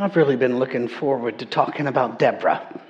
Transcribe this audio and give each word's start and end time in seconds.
I've 0.00 0.14
really 0.14 0.36
been 0.36 0.60
looking 0.60 0.86
forward 0.86 1.40
to 1.40 1.44
talking 1.44 1.88
about 1.88 2.20
Deborah. 2.20 2.80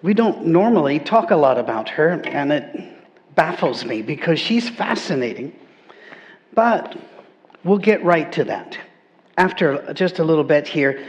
We 0.00 0.14
don't 0.14 0.46
normally 0.46 1.00
talk 1.00 1.32
a 1.32 1.36
lot 1.36 1.58
about 1.58 1.90
her, 1.90 2.12
and 2.24 2.50
it 2.50 3.34
baffles 3.34 3.84
me 3.84 4.00
because 4.00 4.40
she's 4.40 4.70
fascinating. 4.70 5.54
But 6.54 6.96
we'll 7.62 7.76
get 7.76 8.02
right 8.02 8.32
to 8.32 8.44
that 8.44 8.78
after 9.36 9.92
just 9.92 10.18
a 10.18 10.24
little 10.24 10.44
bit 10.44 10.66
here. 10.66 11.06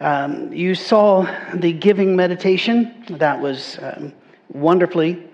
Um, 0.00 0.50
you 0.50 0.74
saw 0.74 1.30
the 1.52 1.74
giving 1.74 2.16
meditation 2.16 3.04
that 3.10 3.38
was 3.38 3.78
um, 3.82 4.14
wonderfully 4.48 5.28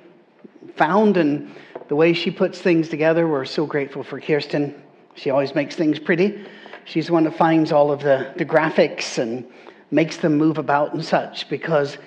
found, 0.74 1.18
and 1.18 1.54
the 1.86 1.94
way 1.94 2.14
she 2.14 2.32
puts 2.32 2.60
things 2.60 2.88
together. 2.88 3.28
We're 3.28 3.44
so 3.44 3.64
grateful 3.64 4.02
for 4.02 4.20
Kirsten. 4.20 4.74
She 5.14 5.30
always 5.30 5.54
makes 5.54 5.76
things 5.76 6.00
pretty. 6.00 6.44
She's 6.84 7.06
the 7.06 7.12
one 7.12 7.24
that 7.24 7.36
finds 7.36 7.72
all 7.72 7.90
of 7.90 8.00
the, 8.00 8.32
the 8.36 8.44
graphics 8.44 9.18
and 9.18 9.46
makes 9.90 10.18
them 10.18 10.36
move 10.36 10.58
about 10.58 10.94
and 10.94 11.04
such 11.04 11.48
because 11.48 11.98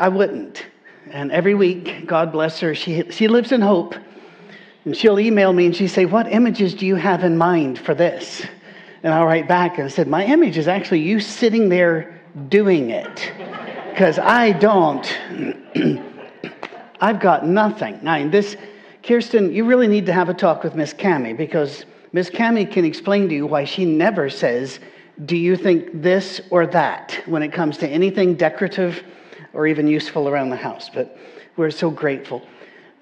I 0.00 0.08
wouldn't. 0.08 0.66
And 1.10 1.32
every 1.32 1.54
week, 1.54 2.06
God 2.06 2.32
bless 2.32 2.60
her, 2.60 2.74
she, 2.74 3.10
she 3.10 3.28
lives 3.28 3.52
in 3.52 3.60
hope. 3.60 3.94
And 4.84 4.96
she'll 4.96 5.20
email 5.20 5.52
me 5.52 5.66
and 5.66 5.76
she 5.76 5.88
say, 5.88 6.04
What 6.06 6.30
images 6.32 6.74
do 6.74 6.86
you 6.86 6.96
have 6.96 7.24
in 7.24 7.36
mind 7.36 7.78
for 7.78 7.94
this? 7.94 8.44
And 9.02 9.14
I'll 9.14 9.26
write 9.26 9.46
back 9.46 9.78
and 9.78 9.86
I 9.86 9.88
said, 9.88 10.08
My 10.08 10.24
image 10.24 10.56
is 10.56 10.68
actually 10.68 11.00
you 11.00 11.20
sitting 11.20 11.68
there 11.68 12.20
doing 12.48 12.90
it. 12.90 13.32
Because 13.90 14.18
I 14.18 14.52
don't. 14.52 15.06
I've 17.00 17.20
got 17.20 17.46
nothing. 17.46 18.02
Mean, 18.02 18.30
this, 18.30 18.56
Kirsten, 19.02 19.52
you 19.52 19.64
really 19.64 19.88
need 19.88 20.06
to 20.06 20.12
have 20.12 20.28
a 20.28 20.34
talk 20.34 20.64
with 20.64 20.74
Miss 20.74 20.92
Cami 20.92 21.36
because 21.36 21.84
Miss 22.12 22.30
Cami 22.30 22.70
can 22.70 22.84
explain 22.84 23.28
to 23.28 23.34
you 23.34 23.46
why 23.46 23.64
she 23.64 23.84
never 23.84 24.30
says, 24.30 24.80
Do 25.24 25.36
you 25.36 25.56
think 25.56 26.02
this 26.02 26.40
or 26.50 26.66
that 26.68 27.22
when 27.26 27.42
it 27.42 27.52
comes 27.52 27.76
to 27.78 27.88
anything 27.88 28.34
decorative 28.34 29.02
or 29.52 29.66
even 29.66 29.86
useful 29.86 30.28
around 30.28 30.50
the 30.50 30.56
house? 30.56 30.88
But 30.88 31.18
we're 31.56 31.70
so 31.70 31.90
grateful. 31.90 32.46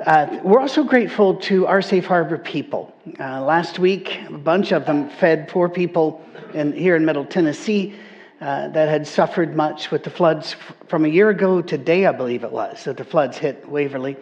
Uh, 0.04 0.40
we're 0.42 0.60
also 0.60 0.82
grateful 0.82 1.36
to 1.36 1.66
our 1.66 1.80
Safe 1.80 2.04
Harbor 2.04 2.36
people. 2.36 2.94
Uh, 3.18 3.42
last 3.42 3.78
week, 3.78 4.18
a 4.28 4.32
bunch 4.32 4.72
of 4.72 4.84
them 4.84 5.08
fed 5.08 5.48
poor 5.48 5.68
people 5.68 6.22
in, 6.52 6.72
here 6.72 6.96
in 6.96 7.04
Middle 7.04 7.24
Tennessee 7.24 7.94
uh, 8.41 8.68
that 8.68 8.88
had 8.88 9.06
suffered 9.06 9.56
much 9.56 9.91
with 9.91 10.02
the 10.02 10.10
floods 10.10 10.56
from 10.88 11.04
a 11.04 11.08
year 11.08 11.30
ago 11.30 11.62
today, 11.62 12.06
I 12.06 12.12
believe 12.12 12.44
it 12.44 12.52
was, 12.52 12.84
that 12.84 12.96
the 12.96 13.04
floods 13.04 13.38
hit 13.38 13.66
Waverly. 13.68 14.16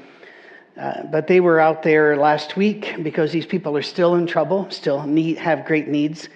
Uh, 0.79 1.05
but 1.05 1.29
they 1.29 1.39
were 1.39 1.61
out 1.61 1.85
there 1.85 2.17
last 2.17 2.57
week 2.57 2.97
because 3.03 3.31
these 3.31 3.47
people 3.47 3.77
are 3.77 3.83
still 3.83 4.17
in 4.17 4.27
trouble, 4.27 4.69
still 4.71 5.07
need, 5.07 5.39
have 5.39 5.65
great 5.65 5.87
needs. 5.87 6.29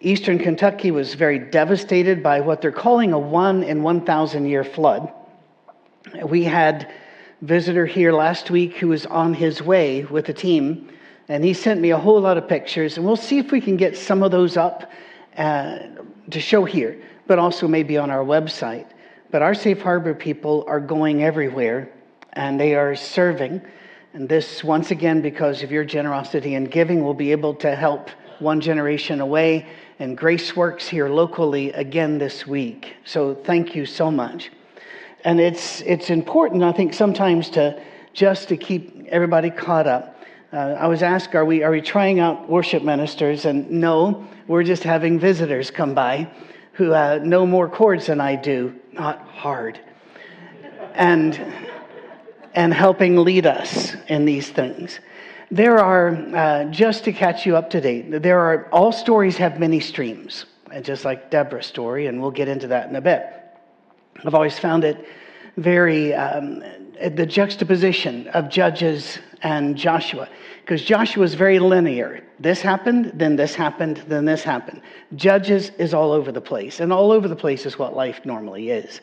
Eastern 0.00 0.38
Kentucky 0.38 0.90
was 0.90 1.14
very 1.14 1.38
devastated 1.38 2.22
by 2.22 2.40
what 2.40 2.60
they're 2.60 2.70
calling 2.70 3.12
a 3.12 3.18
one 3.18 3.62
in 3.62 3.82
1,000 3.82 4.46
year 4.46 4.62
flood. 4.62 5.10
We 6.22 6.44
had 6.44 6.82
a 7.42 7.44
visitor 7.44 7.86
here 7.86 8.12
last 8.12 8.50
week 8.50 8.76
who 8.76 8.88
was 8.88 9.06
on 9.06 9.32
his 9.32 9.62
way 9.62 10.04
with 10.04 10.28
a 10.28 10.34
team, 10.34 10.90
and 11.28 11.42
he 11.42 11.54
sent 11.54 11.80
me 11.80 11.90
a 11.90 11.98
whole 11.98 12.20
lot 12.20 12.36
of 12.36 12.46
pictures, 12.46 12.96
and 12.96 13.06
we'll 13.06 13.16
see 13.16 13.38
if 13.38 13.50
we 13.50 13.60
can 13.60 13.76
get 13.76 13.96
some 13.96 14.22
of 14.22 14.30
those 14.30 14.56
up 14.56 14.90
uh, 15.38 15.78
to 16.30 16.40
show 16.40 16.64
here, 16.64 17.00
but 17.26 17.38
also 17.38 17.66
maybe 17.66 17.96
on 17.96 18.10
our 18.10 18.24
website. 18.24 18.86
But 19.30 19.42
our 19.42 19.54
Safe 19.54 19.80
Harbor 19.80 20.14
people 20.14 20.64
are 20.68 20.80
going 20.80 21.24
everywhere, 21.24 21.90
and 22.34 22.60
they 22.60 22.74
are 22.74 22.94
serving. 22.94 23.62
And 24.18 24.28
this, 24.28 24.64
once 24.64 24.90
again, 24.90 25.22
because 25.22 25.62
of 25.62 25.70
your 25.70 25.84
generosity 25.84 26.56
and 26.56 26.68
giving, 26.68 27.04
we'll 27.04 27.14
be 27.14 27.30
able 27.30 27.54
to 27.54 27.76
help 27.76 28.10
one 28.40 28.60
generation 28.60 29.20
away. 29.20 29.64
And 30.00 30.18
Grace 30.18 30.56
Works 30.56 30.88
here 30.88 31.08
locally 31.08 31.70
again 31.70 32.18
this 32.18 32.44
week. 32.44 32.96
So 33.04 33.36
thank 33.36 33.76
you 33.76 33.86
so 33.86 34.10
much. 34.10 34.50
And 35.22 35.38
it's, 35.38 35.82
it's 35.82 36.10
important, 36.10 36.64
I 36.64 36.72
think, 36.72 36.94
sometimes 36.94 37.48
to 37.50 37.80
just 38.12 38.48
to 38.48 38.56
keep 38.56 39.06
everybody 39.06 39.50
caught 39.50 39.86
up. 39.86 40.20
Uh, 40.52 40.56
I 40.56 40.88
was 40.88 41.04
asked, 41.04 41.36
are 41.36 41.44
we, 41.44 41.62
are 41.62 41.70
we 41.70 41.80
trying 41.80 42.18
out 42.18 42.48
worship 42.48 42.82
ministers? 42.82 43.44
And 43.44 43.70
no, 43.70 44.26
we're 44.48 44.64
just 44.64 44.82
having 44.82 45.20
visitors 45.20 45.70
come 45.70 45.94
by 45.94 46.28
who 46.72 46.92
uh, 46.92 47.20
know 47.22 47.46
more 47.46 47.68
chords 47.68 48.06
than 48.06 48.20
I 48.20 48.34
do, 48.34 48.74
not 48.92 49.20
hard. 49.28 49.78
And 50.94 51.40
and 52.54 52.72
helping 52.72 53.16
lead 53.16 53.46
us 53.46 53.94
in 54.08 54.24
these 54.24 54.50
things. 54.50 55.00
There 55.50 55.78
are, 55.78 56.08
uh, 56.10 56.64
just 56.64 57.04
to 57.04 57.12
catch 57.12 57.46
you 57.46 57.56
up 57.56 57.70
to 57.70 57.80
date, 57.80 58.22
there 58.22 58.38
are, 58.38 58.68
all 58.70 58.92
stories 58.92 59.36
have 59.38 59.58
many 59.58 59.80
streams, 59.80 60.44
just 60.82 61.04
like 61.04 61.30
Deborah's 61.30 61.66
story, 61.66 62.06
and 62.06 62.20
we'll 62.20 62.30
get 62.30 62.48
into 62.48 62.66
that 62.68 62.88
in 62.88 62.96
a 62.96 63.00
bit. 63.00 63.24
I've 64.24 64.34
always 64.34 64.58
found 64.58 64.84
it 64.84 65.06
very, 65.56 66.12
um, 66.14 66.62
the 67.14 67.24
juxtaposition 67.24 68.28
of 68.28 68.50
Judges 68.50 69.18
and 69.42 69.76
Joshua, 69.76 70.28
because 70.60 70.82
Joshua 70.82 71.24
is 71.24 71.34
very 71.34 71.58
linear. 71.58 72.22
This 72.40 72.60
happened, 72.60 73.12
then 73.14 73.36
this 73.36 73.54
happened, 73.54 74.02
then 74.08 74.26
this 74.26 74.42
happened. 74.42 74.82
Judges 75.14 75.70
is 75.78 75.94
all 75.94 76.12
over 76.12 76.30
the 76.30 76.40
place, 76.40 76.80
and 76.80 76.92
all 76.92 77.10
over 77.10 77.26
the 77.26 77.36
place 77.36 77.64
is 77.64 77.78
what 77.78 77.96
life 77.96 78.26
normally 78.26 78.70
is 78.70 79.00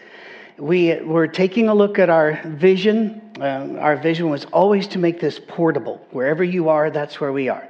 we 0.58 0.96
were 1.02 1.28
taking 1.28 1.70
a 1.70 1.74
look 1.74 2.00
at 2.00 2.10
our 2.10 2.42
vision. 2.46 3.22
Um, 3.42 3.78
our 3.80 3.98
vision 3.98 4.30
was 4.30 4.46
always 4.46 4.88
to 4.88 5.00
make 5.00 5.20
this 5.20 5.40
portable. 5.48 6.06
Wherever 6.12 6.44
you 6.44 6.70
are, 6.70 6.90
that's 6.90 7.20
where 7.20 7.34
we 7.34 7.50
are. 7.50 7.68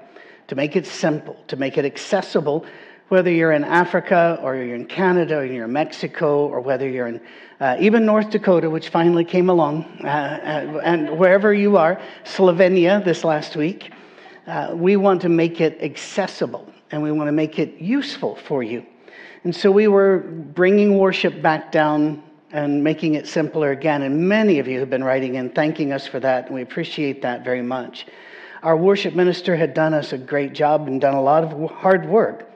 To 0.47 0.55
make 0.55 0.75
it 0.75 0.85
simple, 0.85 1.35
to 1.47 1.55
make 1.55 1.77
it 1.77 1.85
accessible, 1.85 2.65
whether 3.09 3.31
you're 3.31 3.51
in 3.53 3.63
Africa 3.63 4.39
or 4.43 4.55
you're 4.55 4.75
in 4.75 4.85
Canada 4.85 5.37
or 5.37 5.45
you're 5.45 5.65
in 5.65 5.73
Mexico 5.73 6.47
or 6.47 6.59
whether 6.59 6.87
you're 6.87 7.07
in 7.07 7.21
uh, 7.59 7.77
even 7.79 8.05
North 8.05 8.29
Dakota, 8.31 8.69
which 8.69 8.89
finally 8.89 9.23
came 9.23 9.49
along, 9.49 9.85
uh, 10.03 10.07
uh 10.07 10.81
and 10.83 11.17
wherever 11.17 11.53
you 11.53 11.77
are, 11.77 11.99
Slovenia 12.25 13.03
this 13.03 13.23
last 13.23 13.55
week. 13.55 13.91
Uh, 14.45 14.73
we 14.75 14.95
want 14.95 15.21
to 15.21 15.29
make 15.29 15.61
it 15.61 15.81
accessible 15.81 16.71
and 16.91 17.01
we 17.01 17.11
want 17.11 17.27
to 17.27 17.31
make 17.31 17.57
it 17.57 17.81
useful 17.81 18.35
for 18.35 18.61
you. 18.61 18.85
And 19.43 19.55
so 19.55 19.71
we 19.71 19.87
were 19.87 20.19
bringing 20.19 20.97
worship 20.97 21.41
back 21.41 21.71
down 21.71 22.21
and 22.51 22.83
making 22.83 23.15
it 23.15 23.27
simpler 23.27 23.71
again. 23.71 24.03
And 24.03 24.27
many 24.27 24.59
of 24.59 24.67
you 24.67 24.79
have 24.79 24.89
been 24.89 25.03
writing 25.03 25.35
in 25.35 25.49
thanking 25.49 25.91
us 25.91 26.07
for 26.07 26.19
that, 26.19 26.45
and 26.45 26.55
we 26.55 26.61
appreciate 26.61 27.21
that 27.21 27.43
very 27.43 27.61
much. 27.61 28.05
Our 28.63 28.77
worship 28.77 29.13
minister 29.13 29.55
had 29.55 29.73
done 29.73 29.93
us 29.93 30.13
a 30.13 30.17
great 30.17 30.53
job 30.53 30.87
and 30.87 30.99
done 30.99 31.13
a 31.13 31.21
lot 31.21 31.43
of 31.43 31.71
hard 31.71 32.07
work, 32.07 32.49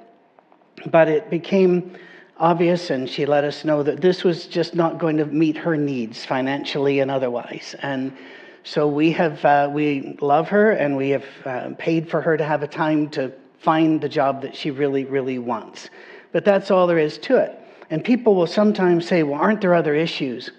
but 0.87 1.07
it 1.07 1.29
became 1.29 1.95
obvious, 2.37 2.89
and 2.89 3.09
she 3.09 3.25
let 3.25 3.43
us 3.43 3.65
know 3.65 3.83
that 3.83 4.01
this 4.01 4.23
was 4.23 4.47
just 4.47 4.73
not 4.73 4.97
going 4.97 5.17
to 5.17 5.25
meet 5.25 5.57
her 5.57 5.75
needs 5.75 6.25
financially 6.25 6.99
and 6.99 7.11
otherwise. 7.11 7.75
And 7.81 8.15
so 8.63 8.87
we 8.87 9.11
have 9.11 9.43
uh, 9.45 9.69
we 9.71 10.17
love 10.21 10.47
her, 10.49 10.71
and 10.71 10.95
we 10.95 11.09
have 11.09 11.25
uh, 11.45 11.69
paid 11.77 12.09
for 12.09 12.21
her 12.21 12.37
to 12.37 12.43
have 12.43 12.63
a 12.63 12.67
time 12.67 13.09
to 13.09 13.31
find 13.59 13.99
the 13.99 14.09
job 14.09 14.41
that 14.41 14.55
she 14.55 14.71
really, 14.71 15.05
really 15.05 15.39
wants. 15.39 15.89
But 16.31 16.45
that's 16.45 16.71
all 16.71 16.87
there 16.87 16.97
is 16.99 17.17
to 17.19 17.37
it. 17.37 17.59
And 17.89 18.03
people 18.03 18.35
will 18.35 18.47
sometimes 18.47 19.07
say, 19.07 19.23
well, 19.23 19.39
aren't 19.39 19.61
there 19.61 19.73
other 19.73 19.95
issues? 19.95 20.51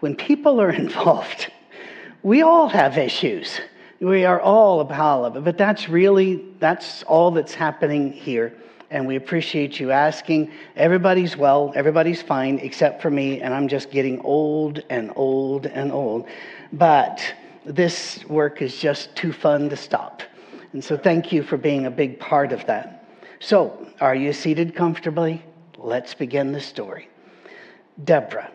When 0.00 0.16
people 0.16 0.60
are 0.60 0.70
involved, 0.84 1.50
we 2.22 2.42
all 2.42 2.68
have 2.68 2.98
issues. 2.98 3.60
We 4.00 4.24
are 4.24 4.40
all 4.40 4.80
a 4.80 4.84
pile 4.84 5.24
of 5.24 5.36
it. 5.36 5.44
But 5.44 5.56
that's 5.56 5.88
really, 5.88 6.44
that's 6.58 7.02
all 7.04 7.30
that's 7.30 7.54
happening 7.54 8.12
here. 8.12 8.54
And 8.90 9.06
we 9.06 9.16
appreciate 9.16 9.80
you 9.80 9.90
asking. 9.90 10.50
Everybody's 10.76 11.36
well, 11.36 11.72
everybody's 11.74 12.20
fine, 12.20 12.58
except 12.58 13.00
for 13.00 13.10
me, 13.10 13.40
and 13.40 13.54
I'm 13.54 13.66
just 13.66 13.90
getting 13.90 14.20
old 14.20 14.82
and 14.90 15.10
old 15.16 15.66
and 15.66 15.90
old. 15.90 16.26
But 16.74 17.22
this 17.64 18.22
work 18.26 18.60
is 18.60 18.76
just 18.76 19.14
too 19.16 19.32
fun 19.32 19.70
to 19.70 19.76
stop. 19.76 20.22
And 20.74 20.84
so 20.84 20.96
thank 20.96 21.32
you 21.32 21.42
for 21.42 21.56
being 21.56 21.86
a 21.86 21.90
big 21.90 22.18
part 22.18 22.52
of 22.52 22.66
that. 22.66 23.08
So, 23.40 23.86
are 24.00 24.14
you 24.14 24.32
seated 24.32 24.74
comfortably? 24.74 25.42
Let's 25.82 26.14
begin 26.14 26.52
the 26.52 26.60
story. 26.60 27.08
Deborah. 28.04 28.50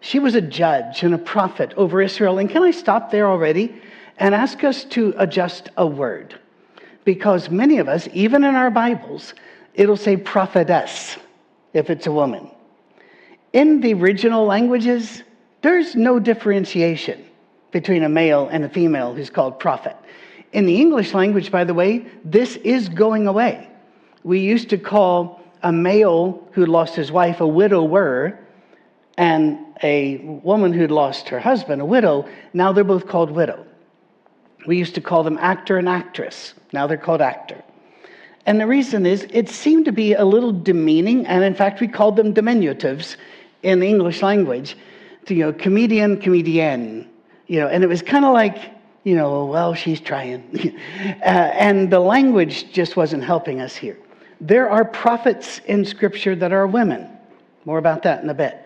She 0.00 0.18
was 0.18 0.34
a 0.34 0.40
judge 0.40 1.02
and 1.02 1.14
a 1.14 1.18
prophet 1.18 1.74
over 1.76 2.00
Israel. 2.00 2.38
And 2.38 2.48
can 2.48 2.62
I 2.62 2.70
stop 2.70 3.10
there 3.10 3.28
already 3.28 3.80
and 4.16 4.34
ask 4.34 4.64
us 4.64 4.84
to 4.84 5.14
adjust 5.18 5.68
a 5.76 5.86
word? 5.86 6.40
Because 7.04 7.50
many 7.50 7.78
of 7.78 7.88
us, 7.88 8.08
even 8.14 8.44
in 8.44 8.54
our 8.54 8.70
Bibles, 8.70 9.34
it'll 9.74 9.96
say 9.96 10.16
prophetess 10.16 11.18
if 11.74 11.90
it's 11.90 12.06
a 12.06 12.12
woman. 12.12 12.50
In 13.52 13.82
the 13.82 13.92
original 13.92 14.46
languages, 14.46 15.22
there's 15.60 15.94
no 15.94 16.18
differentiation 16.18 17.22
between 17.72 18.04
a 18.04 18.08
male 18.08 18.48
and 18.50 18.64
a 18.64 18.68
female 18.70 19.14
who's 19.14 19.28
called 19.28 19.60
prophet. 19.60 19.96
In 20.52 20.64
the 20.64 20.80
English 20.80 21.12
language, 21.12 21.50
by 21.50 21.64
the 21.64 21.74
way, 21.74 22.06
this 22.24 22.56
is 22.56 22.88
going 22.88 23.26
away. 23.26 23.68
We 24.24 24.40
used 24.40 24.70
to 24.70 24.78
call 24.78 25.39
a 25.62 25.72
male 25.72 26.46
who'd 26.52 26.68
lost 26.68 26.94
his 26.94 27.12
wife 27.12 27.40
a 27.40 27.46
widower 27.46 28.38
and 29.16 29.58
a 29.82 30.18
woman 30.42 30.72
who'd 30.72 30.90
lost 30.90 31.28
her 31.28 31.40
husband, 31.40 31.80
a 31.80 31.84
widow, 31.84 32.26
now 32.52 32.72
they're 32.72 32.84
both 32.84 33.06
called 33.06 33.30
widow. 33.30 33.66
We 34.66 34.76
used 34.76 34.94
to 34.94 35.00
call 35.00 35.22
them 35.22 35.38
actor 35.38 35.78
and 35.78 35.88
actress. 35.88 36.54
Now 36.72 36.86
they're 36.86 36.96
called 36.96 37.20
actor. 37.20 37.62
And 38.46 38.60
the 38.60 38.66
reason 38.66 39.06
is 39.06 39.26
it 39.30 39.48
seemed 39.48 39.84
to 39.86 39.92
be 39.92 40.14
a 40.14 40.24
little 40.24 40.52
demeaning, 40.52 41.26
and 41.26 41.44
in 41.44 41.54
fact, 41.54 41.80
we 41.80 41.88
called 41.88 42.16
them 42.16 42.32
diminutives 42.32 43.16
in 43.62 43.80
the 43.80 43.86
English 43.86 44.22
language. 44.22 44.76
To, 45.26 45.34
you 45.34 45.44
know, 45.44 45.52
comedian, 45.52 46.16
comedienne, 46.16 47.06
you 47.46 47.60
know, 47.60 47.68
and 47.68 47.84
it 47.84 47.88
was 47.88 48.00
kind 48.00 48.24
of 48.24 48.32
like, 48.32 48.56
you 49.04 49.14
know, 49.14 49.44
well, 49.44 49.74
she's 49.74 50.00
trying. 50.00 50.42
uh, 51.22 51.24
and 51.24 51.90
the 51.90 52.00
language 52.00 52.72
just 52.72 52.96
wasn't 52.96 53.22
helping 53.22 53.60
us 53.60 53.76
here. 53.76 53.98
There 54.40 54.70
are 54.70 54.84
prophets 54.84 55.60
in 55.66 55.84
Scripture 55.84 56.34
that 56.36 56.52
are 56.52 56.66
women. 56.66 57.08
More 57.66 57.78
about 57.78 58.02
that 58.04 58.22
in 58.22 58.30
a 58.30 58.34
bit. 58.34 58.56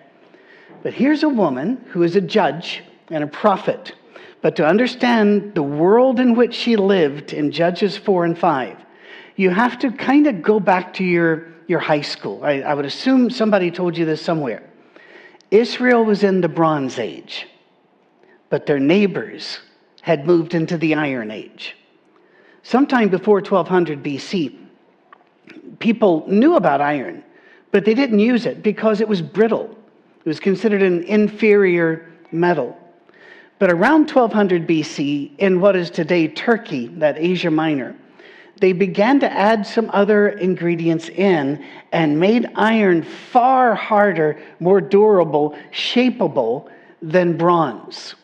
But 0.82 0.94
here's 0.94 1.22
a 1.22 1.28
woman 1.28 1.84
who 1.88 2.02
is 2.02 2.14
a 2.14 2.20
judge 2.20 2.82
and 3.08 3.24
a 3.24 3.26
prophet. 3.26 3.92
But 4.40 4.56
to 4.56 4.66
understand 4.66 5.54
the 5.54 5.62
world 5.62 6.20
in 6.20 6.34
which 6.36 6.54
she 6.54 6.76
lived 6.76 7.32
in 7.32 7.50
Judges 7.50 7.96
4 7.96 8.26
and 8.26 8.38
5, 8.38 8.76
you 9.36 9.50
have 9.50 9.78
to 9.80 9.90
kind 9.90 10.26
of 10.26 10.42
go 10.42 10.60
back 10.60 10.94
to 10.94 11.04
your, 11.04 11.48
your 11.66 11.80
high 11.80 12.02
school. 12.02 12.44
I, 12.44 12.60
I 12.60 12.74
would 12.74 12.84
assume 12.84 13.30
somebody 13.30 13.70
told 13.70 13.96
you 13.96 14.04
this 14.04 14.22
somewhere. 14.22 14.62
Israel 15.50 16.04
was 16.04 16.22
in 16.22 16.40
the 16.40 16.48
Bronze 16.48 16.98
Age, 16.98 17.48
but 18.48 18.66
their 18.66 18.78
neighbors 18.78 19.58
had 20.02 20.26
moved 20.26 20.54
into 20.54 20.76
the 20.76 20.94
Iron 20.94 21.30
Age. 21.30 21.76
Sometime 22.62 23.08
before 23.08 23.38
1200 23.38 24.02
BC, 24.02 24.63
people 25.78 26.24
knew 26.28 26.56
about 26.56 26.80
iron, 26.80 27.22
but 27.70 27.84
they 27.84 27.94
didn't 27.94 28.18
use 28.18 28.46
it 28.46 28.62
because 28.62 29.00
it 29.00 29.08
was 29.08 29.22
brittle. 29.22 29.76
It 30.24 30.28
was 30.28 30.40
considered 30.40 30.82
an 30.82 31.02
inferior 31.04 32.10
metal. 32.32 32.76
But 33.58 33.70
around 33.70 34.10
1200 34.10 34.66
BC, 34.66 35.38
in 35.38 35.60
what 35.60 35.76
is 35.76 35.90
today 35.90 36.28
Turkey, 36.28 36.88
that 36.88 37.16
Asia 37.18 37.50
Minor, 37.50 37.94
they 38.60 38.72
began 38.72 39.20
to 39.20 39.32
add 39.32 39.66
some 39.66 39.90
other 39.92 40.28
ingredients 40.28 41.08
in 41.08 41.64
and 41.92 42.18
made 42.18 42.50
iron 42.54 43.02
far 43.02 43.74
harder, 43.74 44.40
more 44.60 44.80
durable, 44.80 45.56
shapeable 45.72 46.70
than 47.02 47.36
bronze. 47.36 48.14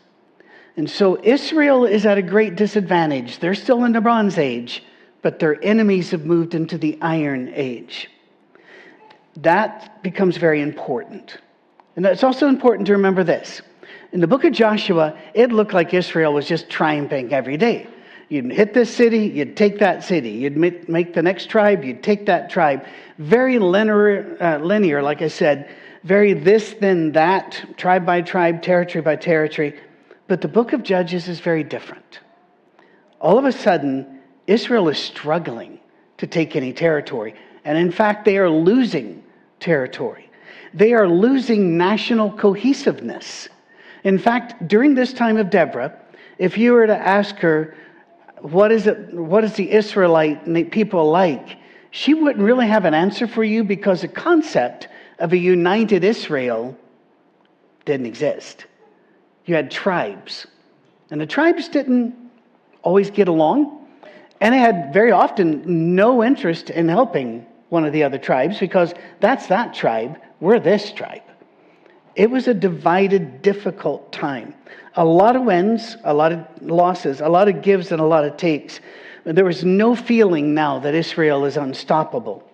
And 0.77 0.89
so 0.89 1.19
Israel 1.23 1.85
is 1.85 2.07
at 2.07 2.17
a 2.17 2.23
great 2.23 2.57
disadvantage. 2.57 3.39
They're 3.39 3.55
still 3.55 3.85
in 3.85 3.93
the 3.93 4.01
Bronze 4.01 4.39
Age, 4.39 4.83
but 5.23 5.39
their 5.39 5.63
enemies 5.65 6.11
have 6.11 6.25
moved 6.25 6.55
into 6.55 6.79
the 6.79 6.99
Iron 7.03 7.53
Age. 7.55 8.09
That 9.37 10.03
becomes 10.03 10.37
very 10.37 10.61
important. 10.61 11.39
And 11.97 12.07
it's 12.07 12.25
also 12.25 12.49
important 12.49 12.87
to 12.87 12.93
remember 12.93 13.25
this. 13.25 13.63
In 14.13 14.21
the 14.21 14.27
book 14.27 14.45
of 14.45 14.53
Joshua, 14.53 15.17
it 15.35 15.53
looked 15.53 15.73
like 15.73 15.95
Israel 15.95 16.33
was 16.33 16.47
just 16.47 16.69
triumphing 16.69 17.33
every 17.33 17.57
day. 17.57 17.87
You'd 18.29 18.53
hit 18.53 18.75
this 18.75 18.95
city, 18.95 19.27
you'd 19.27 19.57
take 19.57 19.81
that 19.81 20.05
city. 20.05 20.31
You'd 20.31 20.57
make 20.57 21.15
the 21.15 21.23
next 21.23 21.51
tribe, 21.51 21.85
you'd 21.85 22.03
take 22.03 22.27
that 22.27 22.49
tribe. 22.49 22.85
Very 23.19 23.59
linear, 23.59 24.37
uh, 24.41 24.59
linear, 24.59 25.03
like 25.03 25.21
I 25.21 25.29
said, 25.29 25.69
very 26.05 26.33
this, 26.33 26.75
then 26.81 27.13
that, 27.13 27.63
tribe 27.77 28.07
by 28.07 28.23
tribe, 28.23 28.63
territory 28.63 29.03
by 29.03 29.17
territory. 29.17 29.79
But 30.29 30.41
the 30.41 30.49
book 30.49 30.73
of 30.73 30.85
Judges 30.85 31.29
is 31.29 31.41
very 31.41 31.65
different. 31.65 32.21
All 33.21 33.37
of 33.37 33.45
a 33.45 33.53
sudden, 33.53 34.20
Israel 34.51 34.89
is 34.89 34.99
struggling 34.99 35.79
to 36.19 36.27
take 36.27 36.57
any 36.57 36.73
territory. 36.73 37.35
And 37.65 37.79
in 37.79 37.93
fact, 37.93 38.25
they 38.25 38.37
are 38.37 38.51
losing 38.51 39.23
territory. 39.61 40.29
They 40.75 40.93
are 40.93 41.09
losing 41.09 41.79
national 41.79 42.33
cohesiveness. 42.33 43.49
In 44.03 44.19
fact, 44.19 44.67
during 44.67 44.95
this 44.95 45.13
time 45.13 45.37
of 45.37 45.51
Deborah, 45.51 45.97
if 46.39 46.59
you 46.59 46.73
were 46.73 46.87
to 46.87 46.97
ask 46.97 47.37
her, 47.37 47.77
what 48.41 48.73
is 48.73 48.87
it 48.87 49.13
what 49.13 49.45
is 49.45 49.53
the 49.55 49.71
israelite 49.71 50.71
people 50.71 51.11
like 51.11 51.59
she 51.91 52.15
wouldn't 52.15 52.43
really 52.43 52.67
have 52.67 52.87
an 52.87 52.95
answer 52.95 53.27
for 53.27 53.45
you 53.45 53.63
because 53.63 54.01
the 54.01 54.09
concept 54.09 54.89
of 55.19 55.35
a 55.35 55.37
united 55.37 56.05
israel 56.05 56.75
didn't 57.85 58.07
exist 58.07 58.65
you 59.45 59.55
had 59.55 59.71
tribes 59.71 60.47
and 61.11 61.21
the 61.21 61.27
tribes 61.27 61.69
didn't 61.69 62.15
always 62.83 63.11
get 63.11 63.29
along 63.29 63.80
and 64.41 64.55
they 64.55 64.59
had 64.59 64.93
very 64.93 65.13
often 65.13 65.95
no 65.95 66.25
interest 66.25 66.71
in 66.71 66.89
helping 66.89 67.47
one 67.69 67.85
of 67.85 67.93
the 67.93 68.03
other 68.03 68.19
tribes 68.19 68.59
because 68.59 68.95
that's 69.21 69.47
that 69.47 69.75
tribe 69.75 70.19
we're 70.41 70.59
this 70.59 70.93
tribe 70.93 71.23
it 72.17 72.31
was 72.31 72.49
a 72.49 72.55
divided 72.55 73.43
difficult 73.43 74.13
time 74.13 74.55
a 74.95 75.05
lot 75.05 75.37
of 75.37 75.43
wins, 75.43 75.97
a 76.05 76.13
lot 76.13 76.33
of 76.33 76.45
losses, 76.61 77.21
a 77.21 77.29
lot 77.29 77.49
of 77.49 77.63
gives, 77.63 77.93
and 77.93 78.01
a 78.01 78.05
lot 78.05 78.25
of 78.25 78.37
takes. 78.37 78.81
There 79.25 79.45
was 79.45 79.65
no 79.65 79.95
feeling 79.95 80.55
now 80.55 80.79
that 80.81 80.95
Israel 80.95 81.45
is 81.45 81.57
unstoppable. 81.57 82.49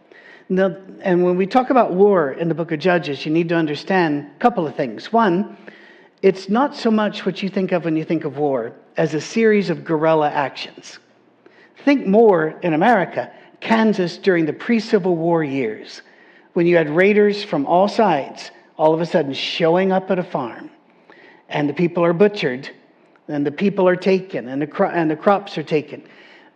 Now, 0.49 0.77
and 1.01 1.25
when 1.25 1.37
we 1.37 1.47
talk 1.47 1.71
about 1.71 1.93
war 1.93 2.33
in 2.33 2.49
the 2.49 2.55
book 2.55 2.73
of 2.73 2.79
Judges, 2.79 3.25
you 3.25 3.33
need 3.33 3.49
to 3.49 3.57
understand 3.57 4.31
a 4.37 4.39
couple 4.39 4.67
of 4.67 4.77
things. 4.77 5.13
One, 5.13 5.57
it's 6.23 6.49
not 6.49 6.75
so 6.75 6.91
much 6.91 7.25
what 7.25 7.43
you 7.43 7.49
think 7.49 7.73
of 7.73 7.85
when 7.85 7.97
you 7.97 8.05
think 8.05 8.25
of 8.25 8.37
war 8.37 8.73
as 8.97 9.15
a 9.15 9.21
series 9.21 9.71
of 9.71 9.85
guerrilla 9.85 10.31
actions. 10.31 10.99
Think 11.87 12.05
more 12.05 12.59
in 12.65 12.75
America, 12.75 13.31
Kansas 13.61 14.19
during 14.19 14.45
the 14.45 14.53
pre 14.53 14.81
Civil 14.81 15.15
War 15.15 15.45
years, 15.45 16.03
when 16.55 16.67
you 16.67 16.77
had 16.77 16.91
raiders 16.91 17.45
from 17.45 17.65
all 17.65 17.87
sides 17.87 18.51
all 18.77 18.93
of 18.93 19.01
a 19.01 19.07
sudden 19.07 19.33
showing 19.33 19.93
up 19.93 20.11
at 20.11 20.19
a 20.19 20.25
farm 20.25 20.69
and 21.49 21.69
the 21.69 21.73
people 21.73 22.05
are 22.05 22.13
butchered, 22.13 22.69
and 23.29 23.47
the 23.47 23.53
people 23.53 23.87
are 23.87 23.95
taken, 23.95 24.49
and 24.49 24.61
the, 24.61 24.67
cro- 24.67 24.91
and 24.91 25.09
the 25.09 25.15
crops 25.15 25.57
are 25.59 25.63
taken. 25.63 26.03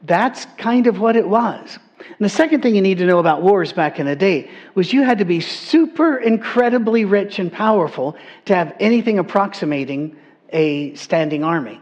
That's 0.03 0.47
kind 0.59 0.88
of 0.88 0.99
what 0.99 1.15
it 1.15 1.29
was. 1.29 1.79
And 2.00 2.19
the 2.19 2.29
second 2.29 2.62
thing 2.62 2.75
you 2.75 2.82
need 2.82 2.99
to 2.99 3.06
know 3.06 3.21
about 3.21 3.41
wars 3.41 3.73
back 3.73 4.00
in 4.00 4.06
the 4.06 4.17
day 4.17 4.50
was 4.75 4.93
you 4.93 5.05
had 5.05 5.19
to 5.19 5.25
be 5.25 5.38
super 5.38 6.17
incredibly 6.17 7.05
rich 7.05 7.38
and 7.38 7.53
powerful 7.53 8.17
to 8.47 8.56
have 8.56 8.75
anything 8.81 9.21
approximating 9.21 10.17
a 10.53 10.93
standing 10.97 11.44
army. 11.44 11.81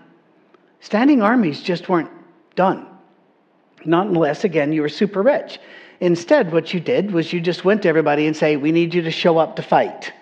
Standing 0.80 1.22
armies 1.22 1.62
just 1.62 1.88
weren't 1.88 2.10
done. 2.54 2.86
Not 3.88 4.06
unless, 4.08 4.44
again, 4.44 4.72
you 4.72 4.82
were 4.82 4.88
super 4.88 5.22
rich. 5.22 5.58
Instead, 6.00 6.52
what 6.52 6.72
you 6.74 6.78
did 6.78 7.10
was 7.10 7.32
you 7.32 7.40
just 7.40 7.64
went 7.64 7.82
to 7.82 7.88
everybody 7.88 8.26
and 8.26 8.36
say, 8.36 8.56
We 8.56 8.70
need 8.70 8.94
you 8.94 9.02
to 9.02 9.10
show 9.10 9.38
up 9.38 9.56
to 9.56 9.62
fight. 9.62 10.12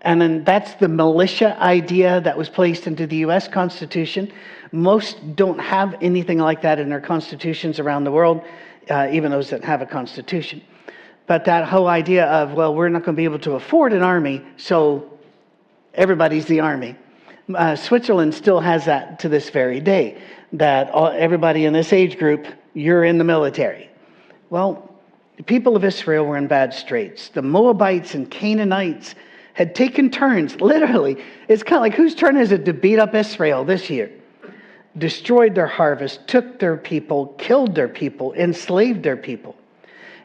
And 0.00 0.20
then 0.20 0.44
that's 0.44 0.74
the 0.74 0.88
militia 0.88 1.60
idea 1.60 2.20
that 2.22 2.38
was 2.38 2.48
placed 2.48 2.86
into 2.86 3.06
the 3.06 3.16
US 3.16 3.48
Constitution. 3.48 4.32
Most 4.72 5.36
don't 5.36 5.58
have 5.58 5.94
anything 6.00 6.38
like 6.38 6.62
that 6.62 6.78
in 6.78 6.88
their 6.88 7.00
constitutions 7.00 7.78
around 7.78 8.04
the 8.04 8.12
world, 8.12 8.42
uh, 8.88 9.08
even 9.12 9.30
those 9.30 9.50
that 9.50 9.64
have 9.64 9.82
a 9.82 9.86
constitution. 9.86 10.62
But 11.26 11.44
that 11.44 11.68
whole 11.68 11.88
idea 11.88 12.26
of, 12.26 12.52
well, 12.52 12.74
we're 12.74 12.88
not 12.88 13.04
going 13.04 13.14
to 13.14 13.20
be 13.20 13.24
able 13.24 13.40
to 13.40 13.52
afford 13.52 13.92
an 13.92 14.02
army, 14.02 14.42
so 14.56 15.18
everybody's 15.94 16.46
the 16.46 16.60
army. 16.60 16.96
Uh, 17.52 17.76
Switzerland 17.76 18.34
still 18.34 18.60
has 18.60 18.84
that 18.84 19.18
to 19.20 19.28
this 19.28 19.50
very 19.50 19.80
day, 19.80 20.20
that 20.52 20.90
all, 20.90 21.08
everybody 21.08 21.64
in 21.64 21.72
this 21.72 21.92
age 21.92 22.18
group, 22.18 22.46
you're 22.76 23.04
in 23.04 23.16
the 23.16 23.24
military. 23.24 23.88
Well, 24.50 24.94
the 25.38 25.42
people 25.42 25.76
of 25.76 25.84
Israel 25.84 26.26
were 26.26 26.36
in 26.36 26.46
bad 26.46 26.74
straits. 26.74 27.30
The 27.30 27.40
Moabites 27.40 28.14
and 28.14 28.30
Canaanites 28.30 29.14
had 29.54 29.74
taken 29.74 30.10
turns, 30.10 30.60
literally. 30.60 31.16
It's 31.48 31.62
kind 31.62 31.78
of 31.78 31.82
like 31.82 31.94
whose 31.94 32.14
turn 32.14 32.36
is 32.36 32.52
it 32.52 32.66
to 32.66 32.74
beat 32.74 32.98
up 32.98 33.14
Israel 33.14 33.64
this 33.64 33.88
year? 33.88 34.10
Destroyed 34.98 35.54
their 35.54 35.66
harvest, 35.66 36.28
took 36.28 36.58
their 36.58 36.76
people, 36.76 37.28
killed 37.38 37.74
their 37.74 37.88
people, 37.88 38.34
enslaved 38.34 39.02
their 39.02 39.16
people. 39.16 39.56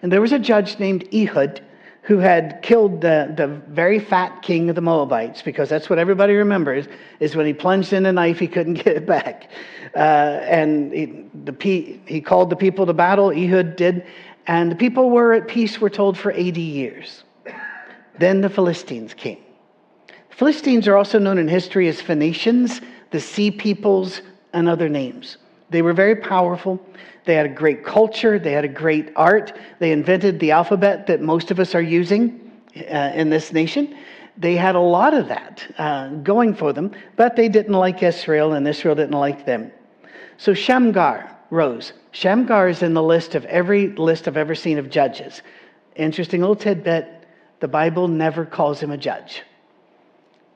And 0.01 0.11
there 0.11 0.21
was 0.21 0.33
a 0.33 0.39
judge 0.39 0.77
named 0.77 1.07
Ehud 1.13 1.61
who 2.03 2.17
had 2.17 2.61
killed 2.63 3.01
the, 3.01 3.31
the 3.37 3.47
very 3.69 3.99
fat 3.99 4.41
king 4.41 4.69
of 4.69 4.75
the 4.75 4.81
Moabites, 4.81 5.41
because 5.41 5.69
that's 5.69 5.89
what 5.89 5.99
everybody 5.99 6.33
remembers, 6.33 6.87
is 7.19 7.35
when 7.35 7.45
he 7.45 7.53
plunged 7.53 7.93
in 7.93 8.05
a 8.05 8.11
knife, 8.11 8.39
he 8.39 8.47
couldn't 8.47 8.73
get 8.85 8.97
it 8.97 9.05
back. 9.05 9.49
Uh, 9.95 10.39
and 10.43 10.93
he, 10.93 11.25
the, 11.43 11.99
he 12.05 12.21
called 12.21 12.49
the 12.49 12.55
people 12.55 12.85
to 12.85 12.93
battle, 12.93 13.31
Ehud 13.31 13.75
did, 13.75 14.05
and 14.47 14.71
the 14.71 14.75
people 14.75 15.11
were 15.11 15.33
at 15.33 15.47
peace, 15.47 15.79
we're 15.79 15.89
told, 15.89 16.17
for 16.17 16.31
80 16.31 16.61
years. 16.61 17.23
Then 18.17 18.41
the 18.41 18.49
Philistines 18.49 19.13
came. 19.13 19.39
Philistines 20.29 20.87
are 20.87 20.97
also 20.97 21.19
known 21.19 21.37
in 21.37 21.47
history 21.47 21.87
as 21.87 22.01
Phoenicians, 22.01 22.81
the 23.11 23.19
Sea 23.19 23.51
Peoples, 23.51 24.21
and 24.53 24.67
other 24.67 24.89
names. 24.89 25.37
They 25.71 25.81
were 25.81 25.93
very 25.93 26.15
powerful. 26.15 26.79
They 27.25 27.33
had 27.33 27.45
a 27.45 27.49
great 27.49 27.85
culture. 27.85 28.37
They 28.37 28.51
had 28.51 28.65
a 28.65 28.69
great 28.83 29.11
art. 29.15 29.57
They 29.79 29.91
invented 29.91 30.39
the 30.39 30.51
alphabet 30.51 31.07
that 31.07 31.21
most 31.21 31.49
of 31.49 31.59
us 31.59 31.73
are 31.73 31.81
using 31.81 32.51
uh, 32.75 33.11
in 33.15 33.29
this 33.29 33.53
nation. 33.53 33.97
They 34.37 34.55
had 34.55 34.75
a 34.75 34.79
lot 34.79 35.13
of 35.13 35.29
that 35.29 35.65
uh, 35.77 36.09
going 36.09 36.55
for 36.55 36.73
them, 36.73 36.91
but 37.15 37.35
they 37.35 37.47
didn't 37.47 37.73
like 37.73 38.03
Israel, 38.03 38.53
and 38.53 38.67
Israel 38.67 38.95
didn't 38.95 39.17
like 39.17 39.45
them. 39.45 39.71
So 40.37 40.53
Shamgar 40.53 41.37
rose. 41.49 41.93
Shamgar 42.11 42.67
is 42.67 42.81
in 42.81 42.93
the 42.93 43.03
list 43.03 43.35
of 43.35 43.45
every 43.45 43.89
list 43.89 44.27
I've 44.27 44.37
ever 44.37 44.55
seen 44.55 44.77
of 44.77 44.89
judges. 44.89 45.41
Interesting 45.95 46.41
little 46.41 46.55
tidbit 46.55 47.07
the 47.61 47.67
Bible 47.67 48.07
never 48.07 48.45
calls 48.45 48.81
him 48.81 48.91
a 48.91 48.97
judge. 48.97 49.43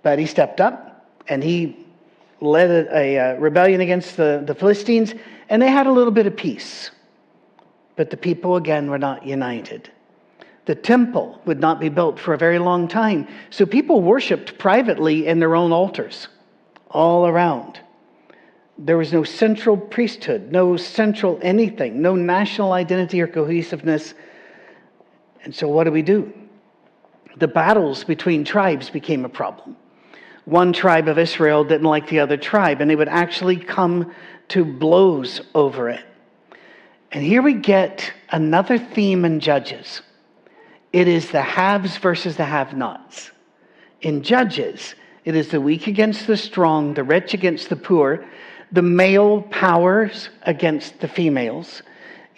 But 0.01 0.19
he 0.19 0.25
stepped 0.25 0.59
up 0.59 1.07
and 1.27 1.43
he 1.43 1.84
led 2.41 2.69
a, 2.69 2.97
a, 2.97 3.17
uh, 3.17 3.39
rebellion 3.39 3.81
against 3.81 4.17
the, 4.17 4.43
the 4.45 4.55
Philistines, 4.55 5.13
and 5.49 5.61
they 5.61 5.69
had 5.69 5.87
a 5.87 5.91
little 5.91 6.11
bit 6.11 6.27
of 6.27 6.35
peace. 6.35 6.91
but 7.95 8.09
the 8.09 8.17
people 8.17 8.57
again 8.57 8.89
were 8.89 8.99
not 8.99 9.25
united. 9.25 9.89
The 10.65 10.75
temple 10.75 11.39
would 11.45 11.59
not 11.59 11.79
be 11.79 11.89
built 11.89 12.19
for 12.19 12.33
a 12.33 12.37
very 12.37 12.59
long 12.59 12.87
time, 12.87 13.27
so 13.49 13.65
people 13.65 14.01
worshiped 14.01 14.57
privately 14.57 15.27
in 15.27 15.39
their 15.39 15.55
own 15.55 15.71
altars 15.71 16.27
all 16.89 17.27
around. 17.27 17.79
There 18.77 18.97
was 18.97 19.13
no 19.13 19.23
central 19.23 19.77
priesthood, 19.77 20.51
no 20.51 20.75
central 20.75 21.39
anything, 21.41 22.01
no 22.01 22.15
national 22.15 22.73
identity 22.73 23.21
or 23.21 23.27
cohesiveness. 23.27 24.13
And 25.43 25.55
so, 25.55 25.67
what 25.67 25.85
do 25.85 25.91
we 25.91 26.01
do? 26.01 26.33
The 27.37 27.47
battles 27.47 28.03
between 28.03 28.43
tribes 28.43 28.89
became 28.89 29.23
a 29.23 29.29
problem. 29.29 29.77
One 30.45 30.73
tribe 30.73 31.07
of 31.07 31.17
Israel 31.17 31.63
didn't 31.63 31.87
like 31.87 32.07
the 32.07 32.19
other 32.19 32.37
tribe, 32.37 32.81
and 32.81 32.89
they 32.89 32.95
would 32.95 33.09
actually 33.09 33.57
come 33.57 34.13
to 34.49 34.63
blows 34.63 35.41
over 35.53 35.89
it. 35.89 36.05
And 37.11 37.23
here 37.23 37.41
we 37.41 37.53
get 37.53 38.13
another 38.29 38.77
theme 38.77 39.25
in 39.25 39.39
Judges 39.39 40.01
it 40.95 41.09
is 41.09 41.29
the 41.29 41.41
haves 41.41 41.97
versus 41.97 42.37
the 42.37 42.45
have 42.45 42.73
nots. 42.73 43.31
In 43.99 44.23
Judges, 44.23 44.95
it 45.25 45.35
is 45.35 45.49
the 45.49 45.59
weak 45.59 45.87
against 45.87 46.25
the 46.25 46.37
strong, 46.37 46.93
the 46.93 47.03
rich 47.03 47.33
against 47.33 47.67
the 47.67 47.75
poor, 47.75 48.23
the 48.71 48.81
male 48.81 49.41
powers 49.41 50.29
against 50.43 51.01
the 51.01 51.09
females. 51.09 51.81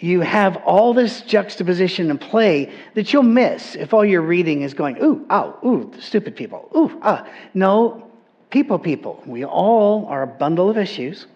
You 0.00 0.20
have 0.20 0.56
all 0.58 0.94
this 0.94 1.22
juxtaposition 1.22 2.10
and 2.10 2.20
play 2.20 2.72
that 2.94 3.12
you'll 3.12 3.24
miss 3.24 3.74
if 3.74 3.92
all 3.92 4.04
your 4.04 4.22
reading 4.22 4.62
is 4.62 4.72
going, 4.72 5.02
ooh, 5.02 5.26
ow, 5.28 5.58
ooh, 5.64 5.90
stupid 5.98 6.36
people, 6.36 6.70
ooh, 6.76 6.98
ah. 7.02 7.26
No, 7.52 8.08
people, 8.50 8.78
people. 8.78 9.20
We 9.26 9.44
all 9.44 10.06
are 10.06 10.22
a 10.22 10.26
bundle 10.26 10.70
of 10.70 10.78
issues, 10.78 11.26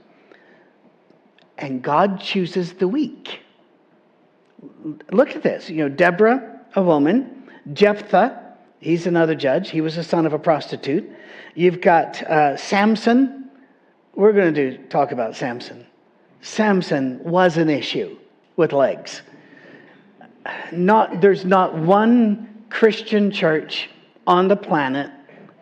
and 1.59 1.83
God 1.83 2.21
chooses 2.21 2.75
the 2.75 2.87
weak. 2.87 3.41
Look 5.11 5.31
at 5.31 5.43
this. 5.43 5.69
You 5.69 5.79
know, 5.79 5.89
Deborah, 5.89 6.61
a 6.77 6.83
woman, 6.83 7.49
Jephthah, 7.73 8.41
he's 8.79 9.09
another 9.09 9.35
judge. 9.35 9.71
He 9.71 9.81
was 9.81 9.97
the 9.97 10.05
son 10.05 10.25
of 10.25 10.35
a 10.35 10.39
prostitute. 10.39 11.11
You've 11.57 11.81
got 11.81 12.23
uh, 12.23 12.57
Samson, 12.57 13.51
we're 14.15 14.33
going 14.33 14.55
to 14.55 14.79
talk 14.87 15.11
about 15.11 15.35
Samson. 15.35 15.85
Samson 16.43 17.23
was 17.25 17.57
an 17.57 17.69
issue 17.69 18.19
with 18.57 18.73
legs. 18.73 19.23
Not, 20.73 21.21
there's 21.21 21.45
not 21.45 21.75
one 21.77 22.65
Christian 22.69 23.31
church 23.31 23.89
on 24.27 24.49
the 24.49 24.57
planet 24.57 25.11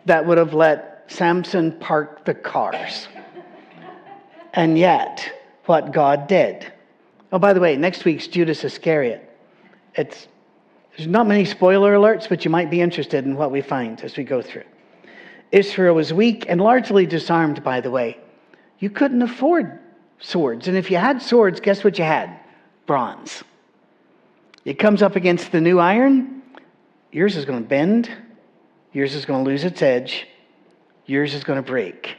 that 0.05 0.25
would 0.25 0.37
have 0.37 0.53
let 0.53 1.05
Samson 1.07 1.73
park 1.79 2.25
the 2.25 2.33
cars. 2.33 3.07
And 4.53 4.77
yet, 4.77 5.31
what 5.65 5.91
God 5.91 6.27
did. 6.27 6.71
Oh, 7.31 7.39
by 7.39 7.53
the 7.53 7.59
way, 7.59 7.77
next 7.77 8.03
week's 8.03 8.27
Judas 8.27 8.63
Iscariot. 8.63 9.27
It's, 9.95 10.27
there's 10.97 11.07
not 11.07 11.27
many 11.27 11.45
spoiler 11.45 11.95
alerts, 11.95 12.27
but 12.27 12.43
you 12.43 12.51
might 12.51 12.69
be 12.69 12.81
interested 12.81 13.25
in 13.25 13.35
what 13.35 13.51
we 13.51 13.61
find 13.61 14.01
as 14.01 14.17
we 14.17 14.23
go 14.23 14.41
through. 14.41 14.63
Israel 15.51 15.95
was 15.95 16.13
weak 16.13 16.45
and 16.47 16.59
largely 16.59 17.05
disarmed, 17.05 17.63
by 17.63 17.81
the 17.81 17.91
way. 17.91 18.17
You 18.79 18.89
couldn't 18.89 19.21
afford 19.21 19.79
swords. 20.19 20.67
And 20.67 20.77
if 20.77 20.89
you 20.89 20.97
had 20.97 21.21
swords, 21.21 21.59
guess 21.59 21.83
what 21.83 21.97
you 21.97 22.05
had? 22.05 22.39
Bronze. 22.91 23.41
It 24.65 24.77
comes 24.77 25.01
up 25.01 25.15
against 25.15 25.53
the 25.53 25.61
new 25.61 25.79
iron, 25.79 26.41
yours 27.13 27.37
is 27.37 27.45
going 27.45 27.63
to 27.63 27.65
bend, 27.65 28.11
yours 28.91 29.15
is 29.15 29.23
going 29.23 29.45
to 29.45 29.49
lose 29.49 29.63
its 29.63 29.81
edge, 29.81 30.27
yours 31.05 31.33
is 31.33 31.45
going 31.45 31.55
to 31.55 31.65
break. 31.65 32.17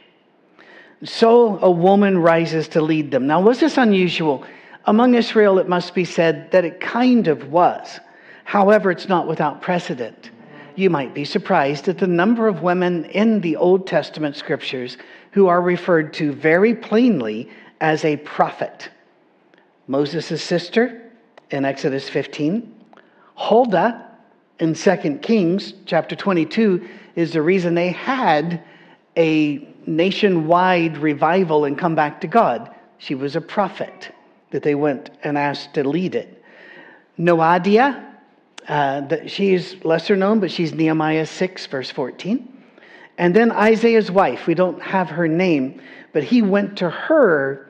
So 1.03 1.59
a 1.59 1.69
woman 1.69 2.17
rises 2.17 2.67
to 2.69 2.81
lead 2.81 3.11
them. 3.11 3.27
Now, 3.27 3.39
was 3.39 3.59
this 3.59 3.77
unusual? 3.77 4.45
Among 4.85 5.13
Israel, 5.13 5.59
it 5.59 5.69
must 5.69 5.93
be 5.93 6.05
said 6.05 6.49
that 6.49 6.65
it 6.65 6.79
kind 6.79 7.27
of 7.27 7.51
was. 7.51 7.99
However, 8.43 8.89
it's 8.89 9.07
not 9.07 9.27
without 9.27 9.61
precedent. 9.61 10.31
You 10.73 10.89
might 10.89 11.13
be 11.13 11.23
surprised 11.23 11.87
at 11.87 11.99
the 11.99 12.07
number 12.07 12.47
of 12.47 12.63
women 12.63 13.05
in 13.05 13.41
the 13.41 13.57
Old 13.57 13.85
Testament 13.85 14.35
scriptures 14.37 14.97
who 15.33 15.45
are 15.45 15.61
referred 15.61 16.13
to 16.13 16.33
very 16.33 16.73
plainly 16.73 17.47
as 17.79 18.03
a 18.03 18.17
prophet. 18.17 18.89
Moses' 19.87 20.41
sister 20.41 21.11
in 21.51 21.65
Exodus 21.65 22.09
15, 22.09 22.73
Huldah 23.35 24.09
in 24.59 24.73
2 24.73 25.19
Kings 25.21 25.73
chapter 25.85 26.15
22 26.15 26.87
is 27.15 27.33
the 27.33 27.41
reason 27.41 27.75
they 27.75 27.89
had 27.89 28.63
a 29.17 29.67
nationwide 29.85 30.97
revival 30.97 31.65
and 31.65 31.77
come 31.77 31.95
back 31.95 32.21
to 32.21 32.27
God. 32.27 32.73
She 32.97 33.15
was 33.15 33.35
a 33.35 33.41
prophet 33.41 34.11
that 34.51 34.63
they 34.63 34.75
went 34.75 35.09
and 35.23 35.37
asked 35.37 35.73
to 35.73 35.87
lead 35.87 36.15
it. 36.15 36.41
Noadiah, 37.19 38.11
uh, 38.67 39.01
that 39.01 39.29
she's 39.29 39.83
lesser 39.83 40.15
known, 40.15 40.39
but 40.39 40.49
she's 40.49 40.73
Nehemiah 40.73 41.25
6, 41.25 41.65
verse 41.65 41.91
14. 41.91 42.49
And 43.17 43.35
then 43.35 43.51
Isaiah's 43.51 44.09
wife, 44.09 44.47
we 44.47 44.53
don't 44.53 44.81
have 44.81 45.09
her 45.09 45.27
name, 45.27 45.81
but 46.13 46.23
he 46.23 46.41
went 46.41 46.77
to 46.77 46.89
her 46.89 47.69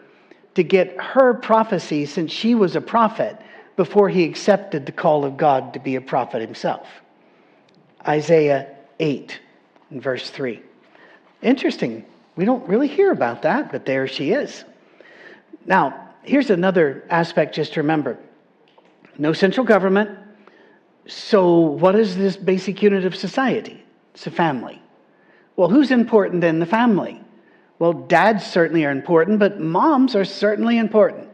to 0.56 0.64
get 0.64 0.96
her 1.00 1.34
prophecy 1.34 2.06
since 2.06 2.32
she 2.32 2.56
was 2.56 2.76
a 2.76 2.82
prophet 2.82 3.38
before 3.76 4.10
he 4.10 4.24
accepted 4.24 4.86
the 4.86 4.92
call 4.92 5.26
of 5.26 5.38
God 5.38 5.74
to 5.74 5.80
be 5.80 5.96
a 5.96 6.02
prophet 6.02 6.42
himself. 6.42 6.88
Isaiah 8.08 8.76
8, 9.00 9.40
and 9.90 10.02
verse 10.02 10.30
3. 10.30 10.62
Interesting. 11.42 12.06
We 12.36 12.46
don't 12.46 12.68
really 12.68 12.88
hear 12.88 13.12
about 13.12 13.42
that, 13.44 13.72
but 13.72 13.86
there 13.86 14.08
she 14.08 14.32
is. 14.32 14.64
Now, 15.66 16.10
here's 16.24 16.50
another 16.50 17.04
aspect 17.10 17.56
just 17.56 17.74
to 17.74 17.82
remember 17.82 18.18
no 19.18 19.32
central 19.32 19.66
government. 19.66 20.10
So, 21.06 21.60
what 21.60 21.96
is 21.96 22.18
this 22.18 22.36
basic 22.36 22.82
unit 22.82 23.06
of 23.06 23.16
society? 23.16 23.84
It's 24.14 24.26
a 24.26 24.32
family. 24.32 24.82
Well, 25.56 25.70
who's 25.70 25.92
important 25.92 26.44
in 26.44 26.60
the 26.60 26.66
family? 26.66 27.23
Well, 27.84 27.92
dads 27.92 28.46
certainly 28.46 28.86
are 28.86 28.92
important, 28.92 29.40
but 29.40 29.60
moms 29.60 30.16
are 30.16 30.24
certainly 30.24 30.78
important. 30.78 31.28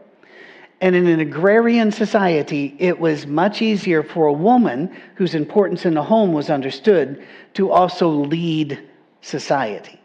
And 0.80 0.96
in 0.96 1.06
an 1.06 1.20
agrarian 1.20 1.92
society, 1.92 2.74
it 2.80 2.98
was 2.98 3.24
much 3.24 3.62
easier 3.62 4.02
for 4.02 4.26
a 4.26 4.32
woman 4.32 4.92
whose 5.14 5.36
importance 5.36 5.86
in 5.86 5.94
the 5.94 6.02
home 6.02 6.32
was 6.32 6.50
understood 6.50 7.24
to 7.54 7.70
also 7.70 8.08
lead 8.08 8.82
society. 9.20 10.00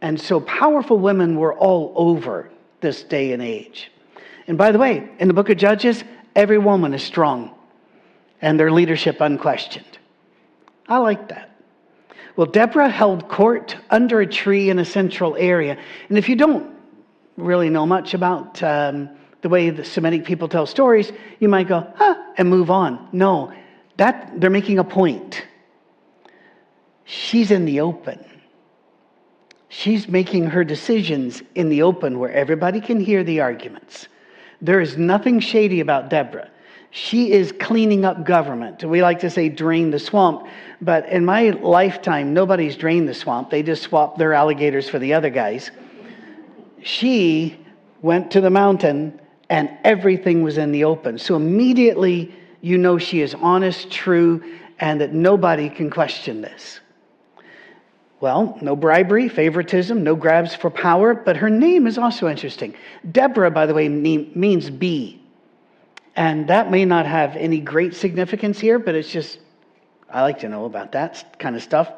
And 0.00 0.18
so 0.18 0.40
powerful 0.40 0.98
women 0.98 1.36
were 1.36 1.54
all 1.54 1.92
over 1.94 2.50
this 2.80 3.02
day 3.02 3.34
and 3.34 3.42
age. 3.42 3.92
And 4.46 4.56
by 4.56 4.72
the 4.72 4.78
way, 4.78 5.10
in 5.18 5.28
the 5.28 5.34
book 5.34 5.50
of 5.50 5.58
Judges, 5.58 6.04
every 6.34 6.56
woman 6.56 6.94
is 6.94 7.02
strong 7.02 7.54
and 8.40 8.58
their 8.58 8.72
leadership 8.72 9.20
unquestioned. 9.20 9.98
I 10.88 10.96
like 10.96 11.28
that. 11.28 11.49
Well, 12.36 12.46
Deborah 12.46 12.88
held 12.88 13.28
court 13.28 13.76
under 13.90 14.20
a 14.20 14.26
tree 14.26 14.70
in 14.70 14.78
a 14.78 14.84
central 14.84 15.36
area. 15.36 15.76
And 16.08 16.18
if 16.18 16.28
you 16.28 16.36
don't 16.36 16.74
really 17.36 17.70
know 17.70 17.86
much 17.86 18.14
about 18.14 18.62
um, 18.62 19.10
the 19.42 19.48
way 19.48 19.70
the 19.70 19.84
Semitic 19.84 20.24
people 20.24 20.48
tell 20.48 20.66
stories, 20.66 21.12
you 21.38 21.48
might 21.48 21.68
go, 21.68 21.86
huh, 21.96 22.14
and 22.36 22.48
move 22.48 22.70
on. 22.70 23.08
No, 23.12 23.52
that 23.96 24.40
they're 24.40 24.50
making 24.50 24.78
a 24.78 24.84
point. 24.84 25.44
She's 27.04 27.50
in 27.50 27.64
the 27.64 27.80
open. 27.80 28.24
She's 29.68 30.08
making 30.08 30.46
her 30.46 30.64
decisions 30.64 31.42
in 31.54 31.68
the 31.68 31.82
open 31.82 32.18
where 32.18 32.32
everybody 32.32 32.80
can 32.80 33.00
hear 33.00 33.22
the 33.22 33.40
arguments. 33.40 34.08
There 34.60 34.80
is 34.80 34.96
nothing 34.96 35.40
shady 35.40 35.80
about 35.80 36.10
Deborah. 36.10 36.50
She 36.90 37.32
is 37.32 37.52
cleaning 37.52 38.04
up 38.04 38.24
government. 38.24 38.82
We 38.82 39.02
like 39.02 39.20
to 39.20 39.30
say 39.30 39.48
drain 39.48 39.90
the 39.90 39.98
swamp, 39.98 40.46
but 40.80 41.08
in 41.08 41.24
my 41.24 41.50
lifetime, 41.50 42.34
nobody's 42.34 42.76
drained 42.76 43.08
the 43.08 43.14
swamp. 43.14 43.50
They 43.50 43.62
just 43.62 43.82
swapped 43.84 44.18
their 44.18 44.32
alligators 44.32 44.88
for 44.88 44.98
the 44.98 45.14
other 45.14 45.30
guys. 45.30 45.70
She 46.82 47.58
went 48.02 48.32
to 48.32 48.40
the 48.40 48.50
mountain 48.50 49.20
and 49.50 49.70
everything 49.84 50.42
was 50.42 50.58
in 50.58 50.72
the 50.72 50.84
open. 50.84 51.18
So 51.18 51.36
immediately 51.36 52.34
you 52.60 52.76
know 52.76 52.98
she 52.98 53.20
is 53.20 53.34
honest, 53.34 53.90
true, 53.90 54.42
and 54.78 55.00
that 55.00 55.12
nobody 55.12 55.68
can 55.68 55.90
question 55.90 56.40
this. 56.40 56.80
Well, 58.20 58.58
no 58.60 58.76
bribery, 58.76 59.28
favoritism, 59.28 60.02
no 60.02 60.14
grabs 60.14 60.54
for 60.54 60.70
power, 60.70 61.14
but 61.14 61.36
her 61.36 61.48
name 61.48 61.86
is 61.86 61.98
also 61.98 62.28
interesting. 62.28 62.74
Deborah, 63.12 63.50
by 63.50 63.66
the 63.66 63.74
way, 63.74 63.88
means 63.88 64.70
bee. 64.70 65.19
And 66.16 66.48
that 66.48 66.70
may 66.70 66.84
not 66.84 67.06
have 67.06 67.36
any 67.36 67.60
great 67.60 67.94
significance 67.94 68.58
here, 68.58 68.78
but 68.78 68.94
it's 68.94 69.10
just, 69.10 69.38
I 70.08 70.22
like 70.22 70.40
to 70.40 70.48
know 70.48 70.64
about 70.64 70.92
that 70.92 71.38
kind 71.38 71.56
of 71.56 71.62
stuff. 71.62 71.90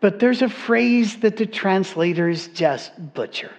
But 0.00 0.18
there's 0.18 0.42
a 0.42 0.48
phrase 0.48 1.18
that 1.20 1.36
the 1.36 1.46
translators 1.46 2.48
just 2.48 2.92
butcher. 3.14 3.50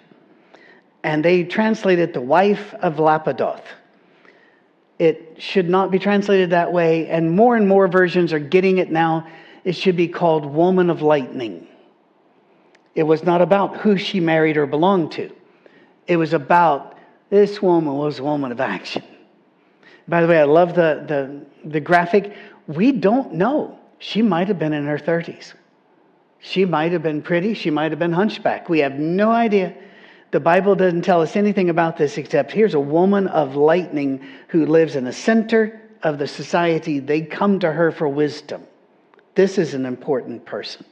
And 1.04 1.24
they 1.24 1.44
translate 1.44 2.00
it 2.00 2.14
the 2.14 2.22
wife 2.22 2.74
of 2.76 2.96
Lapidoth. 2.96 3.64
It 5.00 5.36
should 5.38 5.70
not 5.70 5.92
be 5.92 6.00
translated 6.00 6.52
that 6.52 6.72
way, 6.72 7.08
and 7.10 7.32
more 7.32 7.56
and 7.56 7.68
more 7.68 7.88
versions 7.88 8.32
are 8.32 8.40
getting 8.40 8.78
it 8.78 8.92
now. 8.92 9.28
It 9.64 9.74
should 9.74 9.98
be 9.98 10.08
called 10.08 10.46
woman 10.46 10.90
of 10.90 11.02
lightning. 11.02 11.68
It 12.96 13.04
was 13.04 13.24
not 13.24 13.42
about 13.42 13.78
who 13.78 13.98
she 13.98 14.20
married 14.20 14.56
or 14.56 14.66
belonged 14.66 15.14
to, 15.14 15.32
it 16.08 16.18
was 16.18 16.34
about 16.34 16.98
this 17.30 17.62
woman 17.62 17.94
was 17.94 18.20
a 18.20 18.24
woman 18.24 18.52
of 18.52 18.60
action. 18.60 19.04
By 20.08 20.22
the 20.22 20.28
way, 20.28 20.40
I 20.40 20.44
love 20.44 20.76
the, 20.76 21.04
the, 21.08 21.70
the 21.70 21.80
graphic. 21.80 22.36
We 22.68 22.92
don't 22.92 23.34
know. 23.34 23.80
She 24.00 24.22
might 24.22 24.48
have 24.48 24.60
been 24.60 24.74
in 24.74 24.86
her 24.86 24.98
30s. 24.98 25.54
She 26.40 26.66
might 26.66 26.92
have 26.92 27.04
been 27.04 27.22
pretty. 27.22 27.54
She 27.54 27.70
might 27.70 27.92
have 27.92 28.00
been 28.00 28.12
hunchback. 28.12 28.68
We 28.68 28.80
have 28.80 29.00
no 29.00 29.32
idea. 29.32 29.74
The 30.32 30.40
Bible 30.40 30.76
doesn't 30.76 31.04
tell 31.04 31.22
us 31.22 31.36
anything 31.36 31.70
about 31.70 31.96
this 31.96 32.18
except 32.18 32.52
here's 32.52 32.74
a 32.74 32.80
woman 32.80 33.28
of 33.28 33.56
lightning 33.56 34.26
who 34.50 34.66
lives 34.66 34.96
in 34.96 35.06
the 35.06 35.14
center 35.14 35.82
of 36.02 36.18
the 36.18 36.28
society. 36.28 37.00
They 37.00 37.22
come 37.22 37.60
to 37.60 37.72
her 37.72 37.92
for 37.92 38.10
wisdom. 38.10 38.64
This 39.36 39.58
is 39.58 39.74
an 39.74 39.86
important 39.86 40.46
person. 40.46 40.86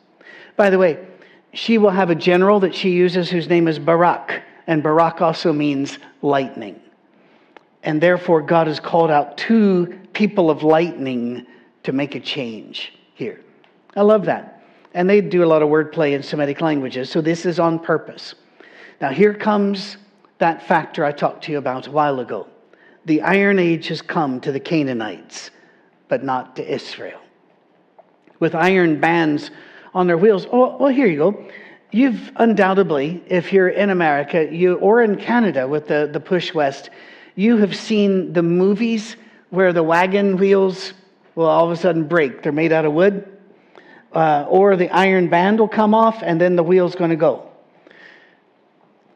By 0.56 0.70
the 0.70 0.78
way, 0.78 1.06
she 1.54 1.78
will 1.78 1.90
have 1.90 2.10
a 2.10 2.16
general 2.16 2.60
that 2.62 2.74
she 2.74 2.92
uses 2.92 3.30
whose 3.30 3.50
name 3.50 3.68
is 3.68 3.78
Barak, 3.78 4.42
and 4.68 4.82
Barak 4.82 5.22
also 5.22 5.52
means 5.52 6.00
lightning. 6.22 6.80
And 7.84 8.02
therefore, 8.02 8.42
God 8.42 8.68
has 8.68 8.80
called 8.80 9.10
out 9.10 9.38
two 9.38 10.00
people 10.14 10.50
of 10.50 10.64
lightning 10.64 11.46
to 11.84 11.92
make 11.92 12.16
a 12.16 12.20
change 12.20 12.94
here. 13.16 13.42
I 13.96 14.02
love 14.02 14.26
that. 14.26 14.64
And 14.94 15.10
they 15.10 15.22
do 15.22 15.44
a 15.44 15.46
lot 15.46 15.62
of 15.62 15.70
wordplay 15.70 16.14
in 16.14 16.22
Semitic 16.22 16.62
languages, 16.62 17.10
so 17.10 17.22
this 17.22 17.46
is 17.46 17.60
on 17.60 17.80
purpose. 17.80 18.36
Now, 19.00 19.10
here 19.10 19.34
comes 19.34 19.98
that 20.38 20.68
factor 20.68 21.06
I 21.06 21.12
talked 21.12 21.44
to 21.46 21.52
you 21.52 21.58
about 21.58 21.88
a 21.88 21.92
while 21.92 22.20
ago. 22.20 22.48
The 23.06 23.22
Iron 23.22 23.58
Age 23.58 23.88
has 23.88 24.02
come 24.02 24.40
to 24.42 24.52
the 24.52 24.60
Canaanites, 24.60 25.52
but 26.08 26.24
not 26.24 26.56
to 26.58 26.74
Israel. 26.74 27.22
With 28.40 28.54
iron 28.54 29.00
bands 29.00 29.52
on 29.94 30.08
their 30.08 30.18
wheels. 30.18 30.46
Oh, 30.52 30.78
well, 30.78 30.90
here 30.90 31.08
you 31.08 31.18
go. 31.18 31.50
You've 31.92 32.32
undoubtedly, 32.38 33.24
if 33.28 33.52
you're 33.52 33.70
in 33.70 33.90
America 33.90 34.48
you, 34.52 34.76
or 34.76 35.02
in 35.02 35.16
Canada 35.18 35.68
with 35.68 35.88
the, 35.88 36.10
the 36.12 36.20
push 36.20 36.54
west, 36.54 36.90
you 37.36 37.58
have 37.58 37.76
seen 37.76 38.34
the 38.34 38.44
movies 38.44 39.16
where 39.50 39.74
the 39.74 39.84
wagon 39.84 40.38
wheels 40.38 40.94
will 41.36 41.46
all 41.46 41.66
of 41.66 41.72
a 41.72 41.76
sudden 41.76 42.08
break. 42.08 42.44
They're 42.44 42.52
made 42.52 42.72
out 42.72 42.86
of 42.86 42.94
wood. 42.94 43.28
Uh, 44.12 44.46
or 44.50 44.76
the 44.76 44.90
iron 44.90 45.30
band 45.30 45.60
will 45.60 45.70
come 45.70 45.94
off 45.94 46.22
and 46.22 46.40
then 46.40 46.56
the 46.56 46.64
wheel's 46.64 46.96
going 46.96 47.12
to 47.12 47.16
go. 47.16 47.50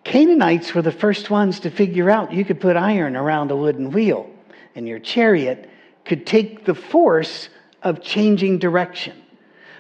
Canaanites 0.06 0.74
were 0.74 0.84
the 0.84 0.92
first 0.92 1.30
ones 1.30 1.60
to 1.62 1.72
figure 1.72 2.10
out 2.10 2.32
you 2.32 2.46
could 2.46 2.62
put 2.62 2.78
iron 2.78 3.16
around 3.16 3.52
a 3.52 3.56
wooden 3.56 3.92
wheel, 3.92 4.30
and 4.76 4.88
your 4.88 5.00
chariot 5.00 5.68
could 6.06 6.28
take 6.28 6.64
the 6.64 6.76
force 6.76 7.50
of 7.82 8.02
changing 8.02 8.60
direction. 8.60 9.20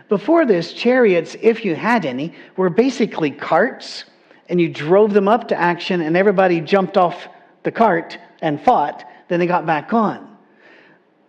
Before 0.09 0.45
this, 0.45 0.73
chariots, 0.73 1.35
if 1.41 1.63
you 1.63 1.75
had 1.75 2.05
any, 2.05 2.33
were 2.57 2.71
basically 2.71 3.29
carts, 3.29 4.05
and 4.49 4.59
you 4.59 4.67
drove 4.67 5.13
them 5.13 5.27
up 5.27 5.47
to 5.49 5.55
action, 5.55 6.01
and 6.01 6.17
everybody 6.17 6.59
jumped 6.59 6.97
off 6.97 7.27
the 7.61 7.71
cart 7.71 8.17
and 8.41 8.61
fought, 8.61 9.05
then 9.27 9.39
they 9.39 9.47
got 9.47 9.65
back 9.65 9.93
on. 9.93 10.35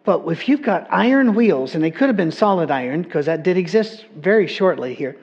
But 0.05 0.27
if 0.29 0.49
you've 0.49 0.63
got 0.63 0.87
iron 0.91 1.35
wheels, 1.35 1.75
and 1.75 1.83
they 1.83 1.91
could 1.91 2.09
have 2.09 2.17
been 2.17 2.31
solid 2.31 2.71
iron, 2.71 3.03
because 3.03 3.27
that 3.27 3.43
did 3.43 3.57
exist 3.57 4.07
very 4.17 4.47
shortly 4.47 4.95
here, 4.95 5.17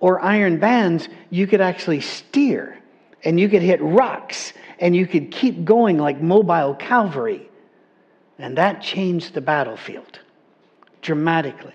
or 0.00 0.20
iron 0.20 0.58
bands, 0.58 1.08
you 1.30 1.46
could 1.46 1.60
actually 1.60 2.00
steer, 2.00 2.78
and 3.24 3.38
you 3.38 3.48
could 3.48 3.62
hit 3.62 3.80
rocks, 3.82 4.52
and 4.78 4.96
you 4.96 5.06
could 5.06 5.30
keep 5.30 5.64
going 5.64 5.98
like 5.98 6.20
mobile 6.20 6.74
cavalry. 6.74 7.48
And 8.38 8.56
that 8.58 8.82
changed 8.82 9.34
the 9.34 9.40
battlefield 9.40 10.20
dramatically. 11.02 11.74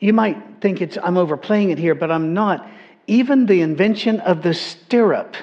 You 0.00 0.12
might 0.12 0.60
think 0.60 0.80
it's 0.80 0.98
I'm 1.02 1.16
overplaying 1.16 1.70
it 1.70 1.78
here, 1.78 1.94
but 1.94 2.10
I'm 2.10 2.34
not. 2.34 2.68
Even 3.06 3.46
the 3.46 3.60
invention 3.60 4.20
of 4.20 4.42
the 4.42 4.52
stirrup 4.52 5.36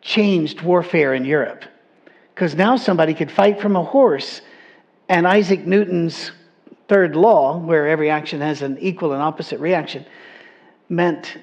changed 0.00 0.62
warfare 0.62 1.14
in 1.14 1.24
Europe. 1.24 1.64
Because 2.34 2.54
now 2.54 2.76
somebody 2.76 3.14
could 3.14 3.30
fight 3.30 3.60
from 3.60 3.76
a 3.76 3.82
horse, 3.82 4.40
and 5.08 5.26
Isaac 5.26 5.66
Newton's 5.66 6.32
third 6.88 7.16
law, 7.16 7.58
where 7.58 7.88
every 7.88 8.10
action 8.10 8.40
has 8.40 8.62
an 8.62 8.78
equal 8.78 9.12
and 9.12 9.22
opposite 9.22 9.60
reaction, 9.60 10.04
meant 10.88 11.38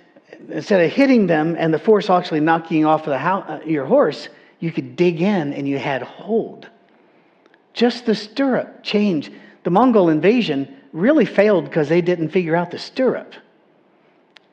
instead 0.49 0.83
of 0.83 0.91
hitting 0.91 1.27
them 1.27 1.55
and 1.57 1.73
the 1.73 1.79
force 1.79 2.09
actually 2.09 2.39
knocking 2.39 2.85
off 2.85 3.07
of 3.07 3.13
uh, 3.13 3.59
your 3.65 3.85
horse, 3.85 4.29
you 4.59 4.71
could 4.71 4.95
dig 4.95 5.21
in 5.21 5.53
and 5.53 5.67
you 5.67 5.77
had 5.77 6.01
hold. 6.01 6.69
Just 7.73 8.05
the 8.05 8.15
stirrup 8.15 8.83
changed. 8.83 9.31
The 9.63 9.69
Mongol 9.69 10.09
invasion 10.09 10.75
really 10.91 11.25
failed 11.25 11.65
because 11.65 11.89
they 11.89 12.01
didn't 12.01 12.29
figure 12.29 12.55
out 12.55 12.71
the 12.71 12.79
stirrup. 12.79 13.33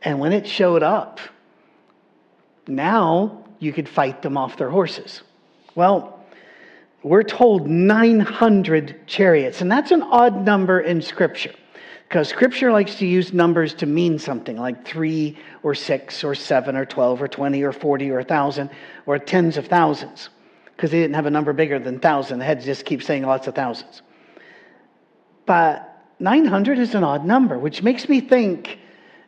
And 0.03 0.21
when 0.21 0.33
it 0.33 0.47
showed 0.47 0.83
up, 0.83 1.21
now 2.67 3.45
you 3.59 3.73
could 3.73 3.89
fight 3.89 4.23
them 4.23 4.37
off 4.37 4.57
their 4.57 4.71
horses. 4.71 5.23
Well, 5.75 6.16
we're 7.07 7.23
told 7.23 7.69
900 7.69 9.07
chariots, 9.07 9.61
and 9.61 9.71
that's 9.71 9.93
an 9.93 10.03
odd 10.03 10.45
number 10.45 10.81
in 10.81 11.01
Scripture 11.01 11.55
because 12.09 12.29
Scripture 12.29 12.73
likes 12.73 12.97
to 12.97 13.07
use 13.07 13.33
numbers 13.33 13.75
to 13.75 13.87
mean 13.87 14.19
something 14.19 14.57
like 14.57 14.85
three 14.85 15.39
or 15.63 15.73
six 15.73 16.25
or 16.25 16.35
seven 16.35 16.75
or 16.75 16.85
12 16.85 17.23
or 17.23 17.29
20 17.29 17.63
or 17.63 17.71
40 17.71 18.11
or 18.11 18.19
a 18.19 18.23
1,000 18.23 18.71
or 19.07 19.21
tens 19.21 19.57
of 19.57 19.69
thousands 19.69 20.31
because 20.75 20.91
they 20.91 20.99
didn't 20.99 21.15
have 21.15 21.27
a 21.27 21.31
number 21.31 21.53
bigger 21.53 21.79
than 21.79 21.95
1,000. 21.95 22.41
The 22.41 22.45
heads 22.45 22.65
just 22.65 22.85
keep 22.85 23.05
saying 23.05 23.23
lots 23.23 23.47
of 23.47 23.55
thousands. 23.55 24.03
But 25.47 26.05
900 26.19 26.77
is 26.81 26.97
an 26.97 27.05
odd 27.05 27.25
number, 27.25 27.57
which 27.57 27.85
makes 27.85 28.09
me 28.09 28.21
think 28.21 28.81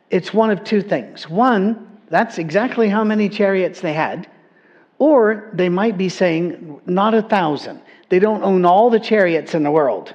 it's 0.09 0.33
one 0.33 0.51
of 0.51 0.65
two 0.65 0.81
things. 0.81 1.29
One, 1.29 1.99
that's 2.09 2.39
exactly 2.39 2.89
how 2.89 3.05
many 3.05 3.29
chariots 3.29 3.79
they 3.79 3.93
had. 3.93 4.27
Or 4.99 5.49
they 5.53 5.69
might 5.69 5.97
be 5.97 6.09
saying, 6.09 6.81
not 6.85 7.13
a 7.13 7.21
thousand. 7.21 7.81
They 8.09 8.19
don't 8.19 8.43
own 8.43 8.65
all 8.65 8.89
the 8.89 8.99
chariots 8.99 9.55
in 9.55 9.63
the 9.63 9.71
world, 9.71 10.13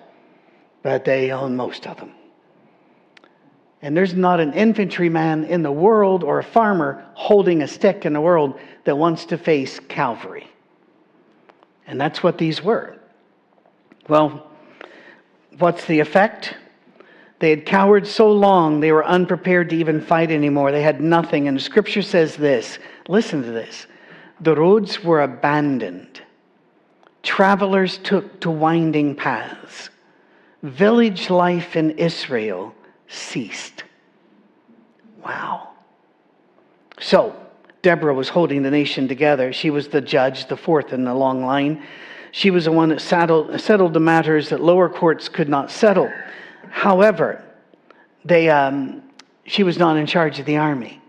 but 0.82 1.04
they 1.04 1.32
own 1.32 1.56
most 1.56 1.86
of 1.86 1.96
them. 1.96 2.12
And 3.80 3.96
there's 3.96 4.14
not 4.14 4.40
an 4.40 4.52
infantryman 4.52 5.44
in 5.44 5.62
the 5.62 5.72
world 5.72 6.22
or 6.22 6.38
a 6.38 6.44
farmer 6.44 7.04
holding 7.14 7.62
a 7.62 7.68
stick 7.68 8.06
in 8.06 8.12
the 8.12 8.20
world 8.20 8.58
that 8.84 8.96
wants 8.96 9.24
to 9.26 9.38
face 9.38 9.80
Calvary. 9.88 10.50
And 11.86 12.00
that's 12.00 12.22
what 12.22 12.38
these 12.38 12.62
were. 12.62 12.96
Well, 14.08 14.50
what's 15.58 15.84
the 15.86 16.00
effect? 16.00 16.56
They 17.40 17.50
had 17.50 17.66
cowered 17.66 18.06
so 18.06 18.30
long, 18.30 18.80
they 18.80 18.92
were 18.92 19.04
unprepared 19.04 19.70
to 19.70 19.76
even 19.76 20.00
fight 20.00 20.30
anymore. 20.30 20.72
They 20.72 20.82
had 20.82 21.00
nothing. 21.00 21.48
And 21.48 21.60
scripture 21.60 22.02
says 22.02 22.36
this 22.36 22.78
listen 23.08 23.42
to 23.42 23.50
this 23.50 23.86
the 24.44 24.54
roads 24.54 25.02
were 25.02 25.22
abandoned, 25.22 26.20
travelers 27.22 27.96
took 27.98 28.40
to 28.40 28.50
winding 28.50 29.14
paths, 29.16 29.88
village 30.62 31.30
life 31.30 31.76
in 31.76 31.92
Israel 31.92 32.74
ceased. 33.08 33.84
Wow. 35.24 35.70
So, 37.00 37.34
Deborah 37.80 38.14
was 38.14 38.28
holding 38.28 38.62
the 38.62 38.70
nation 38.70 39.08
together. 39.08 39.52
She 39.52 39.70
was 39.70 39.88
the 39.88 40.02
judge, 40.02 40.46
the 40.46 40.56
fourth 40.56 40.92
in 40.92 41.04
the 41.04 41.14
long 41.14 41.44
line. 41.44 41.82
She 42.30 42.50
was 42.50 42.66
the 42.66 42.72
one 42.72 42.90
that 42.90 43.00
settled, 43.00 43.58
settled 43.60 43.94
the 43.94 44.00
matters 44.00 44.50
that 44.50 44.60
lower 44.60 44.90
courts 44.90 45.28
could 45.28 45.48
not 45.48 45.70
settle. 45.70 46.12
However, 46.70 47.42
they, 48.26 48.50
um, 48.50 49.02
she 49.46 49.62
was 49.62 49.78
not 49.78 49.96
in 49.96 50.06
charge 50.06 50.38
of 50.38 50.44
the 50.44 50.58
army 50.58 51.00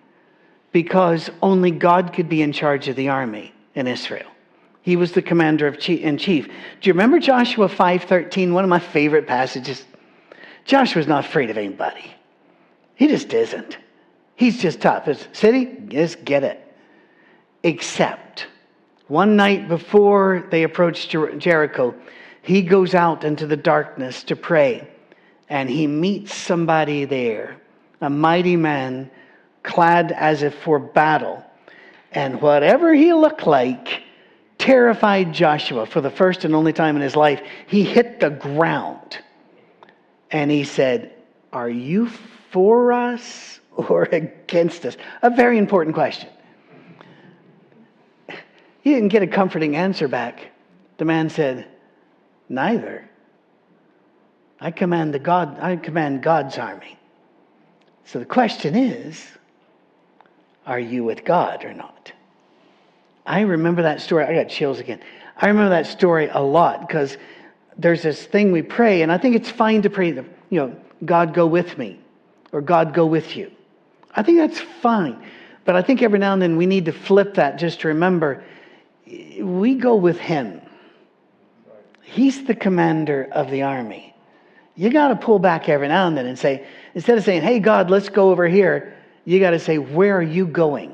because 0.76 1.30
only 1.42 1.72
God 1.72 2.12
could 2.12 2.28
be 2.28 2.42
in 2.42 2.52
charge 2.52 2.90
of 2.90 2.98
the 2.98 3.08
army 3.08 3.54
in 3.76 3.88
Israel. 3.88 4.30
He 4.82 4.98
was 4.98 5.14
the 5.14 5.22
commander 5.22 5.70
in 5.70 6.18
chief. 6.18 6.48
Do 6.48 6.90
you 6.90 6.92
remember 6.92 7.18
Joshua 7.18 7.70
5:13? 7.70 8.52
One 8.52 8.66
of 8.66 8.70
my 8.70 8.80
favorite 8.80 9.26
passages. 9.26 9.86
Joshua's 10.66 11.08
not 11.08 11.24
afraid 11.24 11.50
of 11.50 11.58
anybody. 11.58 12.14
He 12.96 13.08
just 13.08 13.34
isn't. 13.34 13.78
He's 14.36 14.62
just 14.62 14.82
tough. 14.82 15.08
It's 15.08 15.30
city, 15.32 15.78
just 15.88 16.26
get 16.26 16.44
it. 16.44 16.60
Except 17.64 18.48
one 19.08 19.38
night 19.38 19.70
before 19.70 20.46
they 20.52 20.64
approached 20.64 21.10
Jericho, 21.38 21.96
he 22.42 22.62
goes 22.62 22.94
out 22.94 23.24
into 23.24 23.48
the 23.48 23.56
darkness 23.56 24.24
to 24.24 24.36
pray 24.36 24.86
and 25.48 25.70
he 25.70 25.88
meets 25.88 26.36
somebody 26.36 27.06
there, 27.06 27.56
a 28.02 28.10
mighty 28.10 28.58
man 28.58 29.10
clad 29.66 30.12
as 30.12 30.44
if 30.44 30.56
for 30.64 30.80
battle. 30.80 31.44
And 32.12 32.42
whatever 32.42 32.94
he 32.94 33.14
looked 33.14 33.46
like 33.46 34.04
terrified 34.58 35.34
Joshua 35.34 35.86
for 35.86 36.02
the 36.02 36.10
first 36.10 36.46
and 36.46 36.56
only 36.56 36.74
time 36.74 36.96
in 36.96 37.02
his 37.02 37.16
life. 37.16 37.42
He 37.68 37.84
hit 37.84 38.20
the 38.20 38.30
ground 38.30 39.20
and 40.32 40.50
he 40.50 40.64
said, 40.64 41.14
Are 41.54 41.70
you 41.70 42.08
for 42.52 42.92
us 42.92 43.60
or 43.76 44.04
against 44.12 44.86
us? 44.86 44.98
A 45.22 45.30
very 45.30 45.58
important 45.58 45.94
question. 45.94 46.30
He 48.82 48.94
didn't 48.94 49.10
get 49.10 49.24
a 49.24 49.28
comforting 49.28 49.76
answer 49.76 50.08
back. 50.08 50.52
The 50.98 51.06
man 51.06 51.30
said, 51.30 51.68
Neither. 52.50 53.10
I 54.60 54.72
command 54.72 55.14
the 55.14 55.20
God, 55.20 55.60
I 55.60 55.76
command 55.76 56.24
God's 56.24 56.58
army. 56.58 56.98
So 58.06 58.20
the 58.20 58.26
question 58.26 58.76
is, 58.76 59.28
are 60.66 60.80
you 60.80 61.04
with 61.04 61.24
God 61.24 61.64
or 61.64 61.74
not? 61.74 62.12
I 63.26 63.42
remember 63.42 63.84
that 63.84 64.02
story. 64.02 64.26
I 64.26 64.34
got 64.34 64.50
chills 64.50 64.80
again. 64.80 65.00
I 65.38 65.48
remember 65.48 65.70
that 65.70 65.88
story 65.88 66.30
a 66.32 66.42
lot 66.42 66.88
because 66.88 67.18
there's 67.78 68.04
this 68.04 68.24
thing 68.24 68.52
we 68.52 68.62
pray, 68.62 69.02
and 69.02 69.12
I 69.12 69.18
think 69.18 69.36
it's 69.36 69.50
fine 69.50 69.82
to 69.82 69.90
pray, 69.90 70.12
the, 70.12 70.26
you 70.50 70.60
know, 70.60 70.76
God 71.04 71.34
go 71.34 71.46
with 71.46 71.78
me, 71.78 72.00
or 72.52 72.62
God 72.62 72.94
go 72.94 73.06
with 73.06 73.36
you. 73.36 73.52
I 74.16 74.24
think 74.24 74.38
that's 74.38 74.60
fine. 74.60 75.22
But 75.66 75.76
I 75.76 75.82
think 75.82 76.02
every 76.02 76.20
now 76.20 76.34
and 76.34 76.42
then 76.42 76.56
we 76.58 76.68
need 76.68 76.86
to 76.86 76.94
flip 76.94 77.34
that 77.36 77.58
just 77.58 77.82
to 77.82 77.90
remember 77.90 78.44
we 79.40 79.76
go 79.76 79.96
with 79.96 80.18
Him. 80.20 80.62
He's 82.02 82.46
the 82.46 82.56
commander 82.56 83.28
of 83.32 83.52
the 83.52 83.64
army. 83.64 84.16
You 84.76 84.90
got 84.90 85.10
to 85.10 85.16
pull 85.16 85.40
back 85.40 85.70
every 85.70 85.88
now 85.88 86.08
and 86.08 86.18
then 86.18 86.26
and 86.26 86.38
say, 86.38 86.68
instead 86.94 87.18
of 87.18 87.24
saying, 87.24 87.42
hey, 87.42 87.60
God, 87.60 87.90
let's 87.90 88.10
go 88.10 88.32
over 88.32 88.48
here, 88.48 88.95
you 89.26 89.40
got 89.40 89.52
to 89.52 89.60
say, 89.60 89.78
where 89.78 90.18
are 90.18 90.24
you 90.24 90.48
going? 90.48 90.94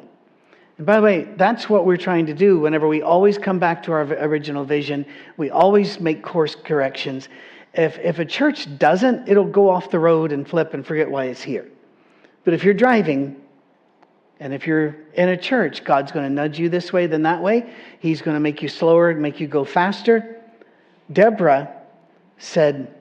And 0.77 0.87
by 0.87 0.95
the 0.95 1.01
way, 1.03 1.27
that's 1.35 1.69
what 1.69 1.85
we're 1.85 1.97
trying 1.97 2.25
to 2.25 2.33
do 2.33 2.59
whenever 2.59 2.87
we 2.87 3.01
always 3.01 3.37
come 3.37 3.59
back 3.59 3.83
to 3.83 3.91
our 3.91 4.01
original 4.01 4.65
vision. 4.65 5.05
We 5.37 5.51
always 5.51 5.99
make 5.99 6.23
course 6.23 6.55
corrections. 6.55 7.29
If, 7.73 7.99
if 7.99 8.19
a 8.19 8.25
church 8.25 8.67
doesn't, 8.79 9.27
it'll 9.27 9.45
go 9.45 9.69
off 9.69 9.91
the 9.91 9.99
road 9.99 10.31
and 10.31 10.47
flip 10.47 10.73
and 10.73 10.85
forget 10.85 11.09
why 11.09 11.25
it's 11.25 11.41
here. 11.41 11.69
But 12.43 12.53
if 12.53 12.63
you're 12.63 12.73
driving, 12.73 13.39
and 14.39 14.55
if 14.55 14.65
you're 14.65 14.95
in 15.13 15.29
a 15.29 15.37
church, 15.37 15.83
God's 15.83 16.11
going 16.11 16.27
to 16.27 16.33
nudge 16.33 16.57
you 16.57 16.67
this 16.67 16.91
way, 16.91 17.05
then 17.05 17.21
that 17.23 17.43
way. 17.43 17.71
He's 17.99 18.23
going 18.23 18.33
to 18.33 18.39
make 18.39 18.63
you 18.63 18.69
slower, 18.69 19.13
make 19.13 19.39
you 19.39 19.47
go 19.47 19.63
faster. 19.63 20.41
Deborah 21.13 21.71
said, 22.39 22.91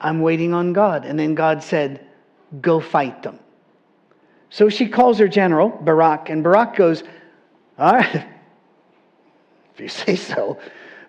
I'm 0.00 0.20
waiting 0.20 0.54
on 0.54 0.72
God. 0.72 1.04
And 1.04 1.18
then 1.18 1.34
God 1.34 1.62
said, 1.62 2.06
Go 2.60 2.78
fight 2.78 3.24
them. 3.24 3.40
So 4.50 4.68
she 4.68 4.88
calls 4.88 5.18
her 5.18 5.28
general, 5.28 5.68
Barak, 5.68 6.30
and 6.30 6.42
Barak 6.42 6.76
goes, 6.76 7.02
All 7.78 7.94
right, 7.94 8.14
if 9.74 9.80
you 9.80 9.88
say 9.88 10.16
so, 10.16 10.58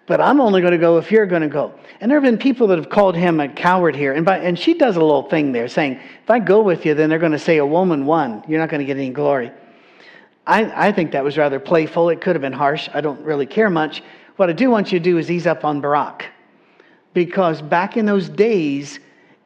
but 0.07 0.21
I'm 0.21 0.39
only 0.39 0.61
going 0.61 0.71
to 0.71 0.77
go 0.77 0.97
if 0.97 1.11
you're 1.11 1.25
going 1.25 1.41
to 1.41 1.47
go. 1.49 1.73
And 1.99 2.09
there 2.09 2.17
have 2.19 2.23
been 2.23 2.37
people 2.37 2.67
that 2.67 2.77
have 2.77 2.89
called 2.89 3.15
him 3.15 3.39
a 3.39 3.49
coward 3.49 3.95
here. 3.95 4.13
And, 4.13 4.25
by, 4.25 4.39
and 4.39 4.57
she 4.57 4.73
does 4.73 4.95
a 4.95 5.01
little 5.01 5.29
thing 5.29 5.51
there 5.51 5.67
saying, 5.67 5.99
If 6.23 6.29
I 6.29 6.39
go 6.39 6.61
with 6.61 6.85
you, 6.85 6.93
then 6.93 7.09
they're 7.09 7.19
going 7.19 7.33
to 7.33 7.39
say 7.39 7.57
a 7.57 7.65
woman 7.65 8.05
won. 8.05 8.43
You're 8.47 8.59
not 8.59 8.69
going 8.69 8.79
to 8.79 8.85
get 8.85 8.97
any 8.97 9.09
glory. 9.09 9.51
I, 10.47 10.87
I 10.87 10.91
think 10.93 11.11
that 11.11 11.23
was 11.23 11.37
rather 11.37 11.59
playful. 11.59 12.09
It 12.09 12.21
could 12.21 12.35
have 12.35 12.41
been 12.41 12.53
harsh. 12.53 12.89
I 12.93 13.01
don't 13.01 13.21
really 13.21 13.45
care 13.45 13.69
much. 13.69 14.01
What 14.37 14.49
I 14.49 14.53
do 14.53 14.69
want 14.69 14.93
you 14.93 14.99
to 14.99 15.03
do 15.03 15.17
is 15.17 15.29
ease 15.29 15.45
up 15.45 15.65
on 15.65 15.81
Barak. 15.81 16.25
Because 17.13 17.61
back 17.61 17.97
in 17.97 18.05
those 18.05 18.29
days, 18.29 18.99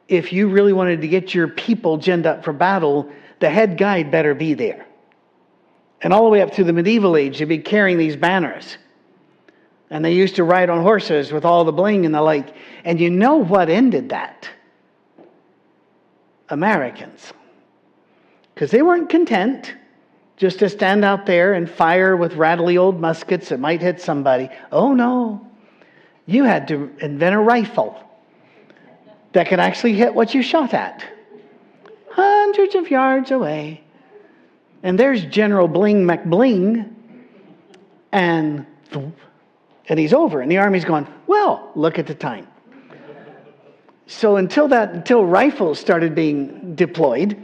if 0.06 0.32
you 0.32 0.48
really 0.48 0.72
wanted 0.72 1.00
to 1.00 1.08
get 1.08 1.34
your 1.34 1.48
people 1.48 1.98
ginned 1.98 2.26
up 2.26 2.44
for 2.44 2.52
battle, 2.52 3.10
the 3.42 3.50
head 3.50 3.76
guide 3.76 4.10
better 4.10 4.34
be 4.34 4.54
there. 4.54 4.86
And 6.00 6.12
all 6.12 6.24
the 6.24 6.30
way 6.30 6.40
up 6.40 6.54
through 6.54 6.64
the 6.64 6.72
medieval 6.72 7.16
age, 7.16 7.38
you'd 7.38 7.48
be 7.48 7.58
carrying 7.58 7.98
these 7.98 8.16
banners. 8.16 8.78
And 9.90 10.02
they 10.02 10.14
used 10.14 10.36
to 10.36 10.44
ride 10.44 10.70
on 10.70 10.80
horses 10.80 11.32
with 11.32 11.44
all 11.44 11.64
the 11.64 11.72
bling 11.72 12.06
and 12.06 12.14
the 12.14 12.22
like. 12.22 12.54
And 12.84 12.98
you 12.98 13.10
know 13.10 13.36
what 13.36 13.68
ended 13.68 14.08
that? 14.08 14.48
Americans. 16.48 17.32
Because 18.54 18.70
they 18.70 18.80
weren't 18.80 19.10
content 19.10 19.74
just 20.36 20.60
to 20.60 20.68
stand 20.68 21.04
out 21.04 21.26
there 21.26 21.54
and 21.54 21.68
fire 21.68 22.16
with 22.16 22.34
rattly 22.34 22.78
old 22.78 23.00
muskets 23.00 23.48
that 23.50 23.60
might 23.60 23.82
hit 23.82 24.00
somebody. 24.00 24.48
Oh 24.70 24.94
no. 24.94 25.46
You 26.26 26.44
had 26.44 26.68
to 26.68 26.90
invent 27.00 27.34
a 27.34 27.38
rifle 27.38 27.98
that 29.32 29.48
could 29.48 29.60
actually 29.60 29.94
hit 29.94 30.14
what 30.14 30.32
you 30.32 30.42
shot 30.42 30.74
at. 30.74 31.04
Hundreds 32.12 32.74
of 32.74 32.90
yards 32.90 33.30
away. 33.30 33.82
And 34.82 34.98
there's 34.98 35.24
General 35.24 35.68
Bling 35.68 36.04
McBling, 36.04 36.92
and 38.12 38.66
and 39.88 39.98
he's 39.98 40.12
over. 40.12 40.40
And 40.40 40.50
the 40.50 40.58
army's 40.58 40.84
going, 40.84 41.06
well, 41.26 41.70
look 41.74 41.98
at 41.98 42.06
the 42.06 42.14
time. 42.14 42.46
So 44.06 44.36
until 44.36 44.68
that, 44.68 44.92
until 44.92 45.24
rifles 45.24 45.78
started 45.78 46.14
being 46.14 46.74
deployed, 46.74 47.36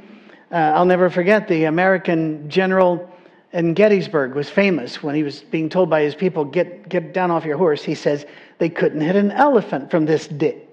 uh, 0.50 0.54
I'll 0.54 0.84
never 0.84 1.08
forget 1.10 1.48
the 1.48 1.64
American 1.64 2.48
general 2.50 3.10
in 3.52 3.72
Gettysburg 3.74 4.34
was 4.34 4.50
famous 4.50 5.02
when 5.02 5.14
he 5.14 5.22
was 5.22 5.40
being 5.40 5.68
told 5.68 5.88
by 5.88 6.02
his 6.02 6.14
people, 6.14 6.44
get, 6.44 6.88
get 6.88 7.14
down 7.14 7.30
off 7.30 7.44
your 7.44 7.56
horse. 7.56 7.82
He 7.82 7.94
says, 7.94 8.26
they 8.58 8.68
couldn't 8.68 9.00
hit 9.00 9.16
an 9.16 9.30
elephant 9.30 9.90
from 9.90 10.04
this 10.04 10.26
dip. 10.26 10.64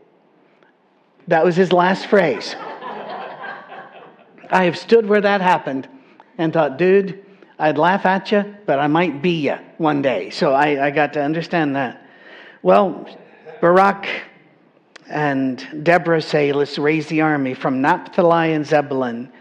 That 1.28 1.46
was 1.46 1.56
his 1.56 1.72
last 1.72 2.08
phrase. 2.08 2.56
I 4.52 4.66
have 4.66 4.78
stood 4.78 5.06
where 5.06 5.22
that 5.22 5.42
happened 5.42 5.88
and 6.38 6.54
thought, 6.54 6.78
dude, 6.78 7.24
I'd 7.58 7.78
laugh 7.78 8.06
at 8.06 8.32
you, 8.32 8.56
but 8.66 8.80
I 8.80 8.88
might 8.88 9.22
be 9.22 9.32
you 9.32 9.58
one 9.78 10.02
day. 10.02 10.30
So 10.30 10.54
I, 10.54 10.88
I 10.88 10.92
got 10.92 11.14
to 11.14 11.22
understand 11.22 11.76
that. 11.76 12.06
Well, 12.62 13.08
Barak 13.62 14.08
and 15.08 15.84
Deborah 15.84 16.22
say, 16.22 16.52
let's 16.52 16.78
raise 16.78 17.08
the 17.08 17.22
army 17.22 17.54
from 17.54 17.82
Naphtali 17.82 18.54
and 18.54 18.66
Zebulun 18.66 19.32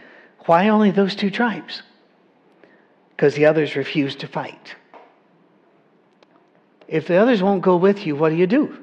why 0.47 0.69
only 0.69 0.91
those 0.91 1.15
two 1.15 1.31
tribes? 1.31 1.83
Because 3.11 3.35
the 3.35 3.47
others 3.47 3.77
refuse 3.77 4.15
to 4.17 4.27
fight. 4.27 4.75
If 6.87 7.07
the 7.07 7.17
others 7.17 7.43
won't 7.43 7.63
go 7.63 7.77
with 7.77 8.07
you, 8.07 8.15
what 8.15 8.29
do 8.29 8.37
you 8.37 8.47
do? 8.47 8.79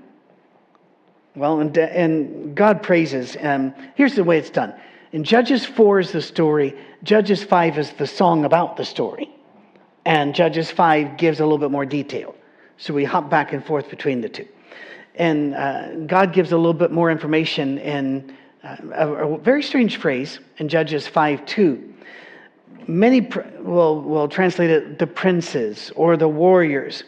Well, 1.35 1.59
and, 1.59 1.77
and 1.77 2.55
God 2.55 2.81
praises. 2.81 3.37
Um, 3.39 3.73
here's 3.95 4.15
the 4.15 4.23
way 4.23 4.37
it's 4.39 4.49
done. 4.49 4.73
In 5.11 5.25
Judges 5.25 5.65
4 5.65 5.99
is 5.99 6.11
the 6.11 6.21
story, 6.21 6.73
Judges 7.03 7.43
5 7.43 7.77
is 7.77 7.91
the 7.91 8.07
song 8.07 8.45
about 8.45 8.77
the 8.77 8.85
story. 8.85 9.29
And 10.05 10.33
Judges 10.33 10.71
5 10.71 11.17
gives 11.17 11.39
a 11.39 11.43
little 11.43 11.57
bit 11.57 11.69
more 11.69 11.85
detail. 11.85 12.33
So 12.77 12.93
we 12.93 13.03
hop 13.03 13.29
back 13.29 13.51
and 13.51 13.63
forth 13.63 13.89
between 13.89 14.21
the 14.21 14.29
two. 14.29 14.47
And 15.15 15.53
uh, 15.53 15.95
God 16.07 16.33
gives 16.33 16.53
a 16.53 16.57
little 16.57 16.73
bit 16.73 16.91
more 16.91 17.11
information 17.11 17.77
in 17.79 18.33
a, 18.63 19.11
a 19.11 19.37
very 19.37 19.61
strange 19.61 19.97
phrase 19.97 20.39
in 20.57 20.69
Judges 20.69 21.07
5 21.07 21.45
2. 21.45 21.93
Many 22.87 23.29
will, 23.59 24.01
will 24.01 24.27
translate 24.29 24.69
it 24.69 24.97
the 24.97 25.07
princes 25.07 25.91
or 25.95 26.15
the 26.15 26.27
warriors. 26.27 27.03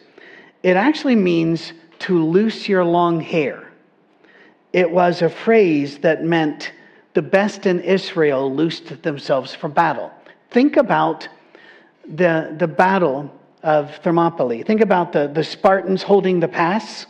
It 0.61 0.75
actually 0.75 1.15
means 1.15 1.73
to 1.99 2.23
loose 2.23 2.67
your 2.67 2.83
long 2.83 3.21
hair. 3.21 3.71
It 4.73 4.91
was 4.91 5.21
a 5.21 5.29
phrase 5.29 5.99
that 5.99 6.23
meant 6.23 6.73
the 7.13 7.21
best 7.21 7.65
in 7.65 7.79
Israel 7.79 8.53
loosed 8.53 9.01
themselves 9.03 9.53
for 9.53 9.67
battle. 9.67 10.11
Think 10.51 10.77
about 10.77 11.27
the, 12.05 12.55
the 12.57 12.67
battle 12.67 13.31
of 13.61 13.95
Thermopylae. 13.97 14.63
Think 14.63 14.81
about 14.81 15.13
the, 15.13 15.27
the 15.27 15.43
Spartans 15.43 16.03
holding 16.03 16.39
the 16.39 16.47
pass 16.47 17.05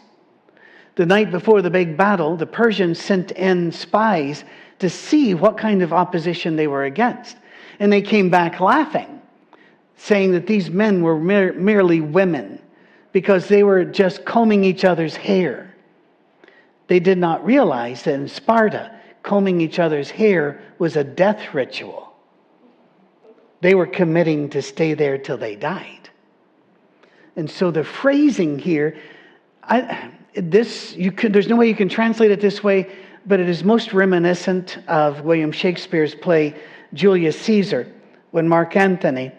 the 0.96 1.06
night 1.06 1.32
before 1.32 1.62
the 1.62 1.72
big 1.72 1.98
battle, 1.98 2.38
the 2.38 2.46
Persians 2.46 3.00
sent 3.00 3.32
in 3.32 3.72
spies 3.72 4.44
to 4.80 4.90
see 4.90 5.34
what 5.34 5.58
kind 5.58 5.82
of 5.82 5.92
opposition 5.92 6.56
they 6.56 6.68
were 6.68 6.84
against. 6.84 7.38
And 7.80 7.92
they 7.92 8.02
came 8.02 8.30
back 8.30 8.60
laughing, 8.60 9.22
saying 9.98 10.34
that 10.34 10.46
these 10.46 10.70
men 10.70 11.02
were 11.02 11.18
mer- 11.18 11.54
merely 11.54 12.00
women 12.00 12.62
because 13.12 13.48
they 13.48 13.64
were 13.64 13.86
just 13.86 14.24
combing 14.24 14.64
each 14.64 14.86
other's 14.86 15.16
hair. 15.16 15.74
They 16.88 17.00
did 17.00 17.18
not 17.18 17.44
realize 17.44 18.04
that 18.04 18.14
in 18.14 18.28
Sparta, 18.28 19.00
combing 19.24 19.62
each 19.62 19.80
other's 19.80 20.12
hair 20.12 20.62
was 20.78 20.96
a 20.96 21.04
death 21.04 21.54
ritual. 21.54 22.14
They 23.62 23.76
were 23.76 23.88
committing 23.88 24.50
to 24.50 24.62
stay 24.62 24.94
there 24.94 25.18
till 25.18 25.38
they 25.38 25.56
died. 25.56 26.10
And 27.36 27.50
so 27.50 27.72
the 27.72 27.84
phrasing 27.84 28.60
here, 28.60 28.98
I, 29.64 30.12
this, 30.36 30.94
you 30.94 31.12
could, 31.12 31.34
there's 31.34 31.48
no 31.48 31.56
way 31.56 31.68
you 31.68 31.76
can 31.76 31.90
translate 31.90 32.32
it 32.32 32.42
this 32.42 32.64
way, 32.64 32.94
but 33.26 33.40
it 33.40 33.48
is 33.48 33.64
most 33.64 33.94
reminiscent 33.94 34.80
of 34.88 35.22
William 35.22 35.52
Shakespeare's 35.52 36.14
play 36.14 36.56
Julius 36.94 37.40
Caesar, 37.42 37.92
when 38.32 38.48
Mark 38.48 38.76
Antony 38.76 39.32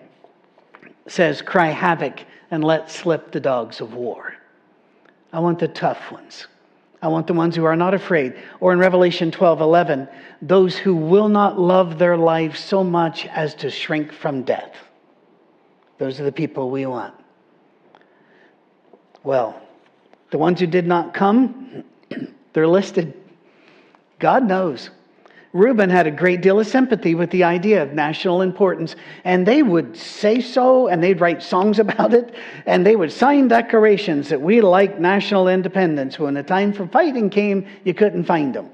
says, 1.06 1.42
Cry 1.42 1.68
havoc 1.68 2.20
and 2.50 2.64
let 2.64 2.90
slip 2.90 3.30
the 3.30 3.40
dogs 3.40 3.80
of 3.80 3.94
war. 3.94 4.34
I 5.32 5.40
want 5.40 5.58
the 5.58 5.68
tough 5.68 6.10
ones. 6.10 6.46
I 7.04 7.08
want 7.08 7.26
the 7.26 7.34
ones 7.34 7.54
who 7.54 7.66
are 7.66 7.76
not 7.76 7.92
afraid. 7.92 8.34
Or 8.60 8.72
in 8.72 8.78
Revelation 8.78 9.30
12 9.30 9.60
11, 9.60 10.08
those 10.40 10.74
who 10.74 10.96
will 10.96 11.28
not 11.28 11.60
love 11.60 11.98
their 11.98 12.16
life 12.16 12.56
so 12.56 12.82
much 12.82 13.26
as 13.26 13.54
to 13.56 13.70
shrink 13.70 14.10
from 14.10 14.42
death. 14.42 14.74
Those 15.98 16.18
are 16.18 16.24
the 16.24 16.32
people 16.32 16.70
we 16.70 16.86
want. 16.86 17.12
Well, 19.22 19.60
the 20.30 20.38
ones 20.38 20.60
who 20.60 20.66
did 20.66 20.86
not 20.86 21.12
come, 21.12 21.84
they're 22.54 22.66
listed. 22.66 23.12
God 24.18 24.48
knows. 24.48 24.88
Reuben 25.54 25.88
had 25.88 26.08
a 26.08 26.10
great 26.10 26.40
deal 26.40 26.58
of 26.58 26.66
sympathy 26.66 27.14
with 27.14 27.30
the 27.30 27.44
idea 27.44 27.80
of 27.80 27.92
national 27.92 28.42
importance, 28.42 28.96
and 29.22 29.46
they 29.46 29.62
would 29.62 29.96
say 29.96 30.40
so, 30.40 30.88
and 30.88 31.00
they'd 31.00 31.20
write 31.20 31.44
songs 31.44 31.78
about 31.84 32.12
it, 32.12 32.34
and 32.66 32.84
they 32.84 32.96
would 32.96 33.12
sign 33.12 33.46
declarations 33.46 34.28
that 34.28 34.42
we 34.42 34.60
like 34.60 34.98
national 34.98 35.46
independence. 35.46 36.18
When 36.18 36.34
the 36.34 36.42
time 36.42 36.72
for 36.72 36.88
fighting 36.88 37.30
came, 37.30 37.68
you 37.84 37.94
couldn't 37.94 38.24
find 38.24 38.52
them. 38.52 38.68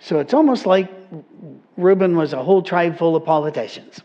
So 0.00 0.18
it's 0.18 0.34
almost 0.34 0.66
like 0.66 0.90
Reuben 1.76 2.16
was 2.16 2.32
a 2.32 2.42
whole 2.42 2.62
tribe 2.62 2.98
full 2.98 3.14
of 3.14 3.24
politicians. 3.24 4.00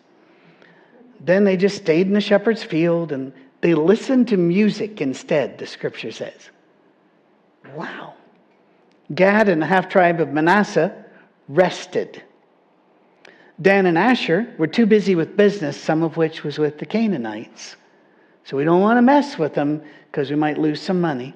Then 1.20 1.46
they 1.46 1.58
just 1.58 1.78
stayed 1.78 2.06
in 2.06 2.14
the 2.14 2.22
shepherd's 2.22 2.64
field 2.64 3.12
and 3.12 3.34
they 3.62 3.74
listened 3.74 4.28
to 4.28 4.38
music 4.38 5.02
instead, 5.02 5.58
the 5.58 5.66
scripture 5.66 6.12
says. 6.12 6.50
Wow. 7.74 8.14
Gad 9.16 9.50
and 9.50 9.62
the 9.62 9.66
half 9.66 9.90
tribe 9.90 10.20
of 10.20 10.30
Manasseh 10.30 11.05
rested. 11.48 12.24
Dan 13.62 13.86
and 13.86 13.98
Asher 13.98 14.54
were 14.58 14.68
too 14.68 14.86
busy 14.86 15.16
with 15.16 15.38
business, 15.38 15.80
some 15.80 16.04
of 16.04 16.18
which 16.18 16.44
was 16.44 16.60
with 16.60 16.78
the 16.78 16.86
Canaanites. 16.86 17.78
So 18.44 18.58
we 18.58 18.64
don't 18.64 18.82
want 18.82 18.98
to 18.98 19.02
mess 19.02 19.38
with 19.38 19.54
them 19.54 19.82
because 20.12 20.30
we 20.30 20.36
might 20.36 20.58
lose 20.58 20.82
some 20.82 21.00
money. 21.00 21.34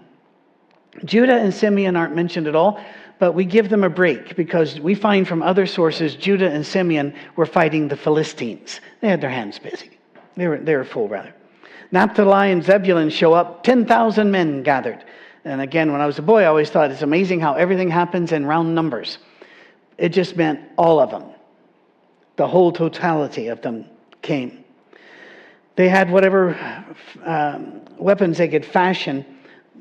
Judah 1.05 1.35
and 1.35 1.53
Simeon 1.53 1.95
aren't 1.95 2.15
mentioned 2.15 2.47
at 2.47 2.55
all, 2.55 2.83
but 3.19 3.33
we 3.33 3.45
give 3.45 3.69
them 3.69 3.83
a 3.83 3.89
break 3.89 4.35
because 4.35 4.79
we 4.79 4.95
find 4.95 5.27
from 5.27 5.41
other 5.41 5.65
sources 5.65 6.15
Judah 6.15 6.49
and 6.49 6.65
Simeon 6.65 7.13
were 7.35 7.45
fighting 7.45 7.87
the 7.87 7.95
Philistines. 7.95 8.81
They 9.01 9.07
had 9.07 9.21
their 9.21 9.29
hands 9.29 9.59
busy. 9.59 9.91
They 10.35 10.47
were, 10.47 10.57
they 10.57 10.75
were 10.75 10.85
full, 10.85 11.07
rather. 11.07 11.33
Naphtali 11.91 12.51
and 12.51 12.63
Zebulun 12.63 13.09
show 13.09 13.33
up, 13.33 13.63
10,000 13.63 14.29
men 14.29 14.63
gathered. 14.63 15.03
And 15.45 15.61
again, 15.61 15.91
when 15.91 16.01
I 16.01 16.05
was 16.05 16.19
a 16.19 16.21
boy, 16.21 16.43
I 16.43 16.45
always 16.45 16.69
thought 16.69 16.91
it's 16.91 17.01
amazing 17.01 17.39
how 17.39 17.53
everything 17.55 17.89
happens 17.89 18.31
in 18.31 18.45
round 18.45 18.75
numbers. 18.75 19.17
It 19.99 20.09
just 20.09 20.37
meant 20.37 20.61
all 20.77 20.99
of 20.99 21.11
them. 21.11 21.25
The 22.37 22.47
whole 22.47 22.71
totality 22.71 23.47
of 23.47 23.61
them 23.61 23.85
came. 24.21 24.63
They 25.75 25.89
had 25.89 26.09
whatever 26.09 26.57
um, 27.23 27.81
weapons 27.97 28.37
they 28.37 28.47
could 28.47 28.65
fashion. 28.65 29.25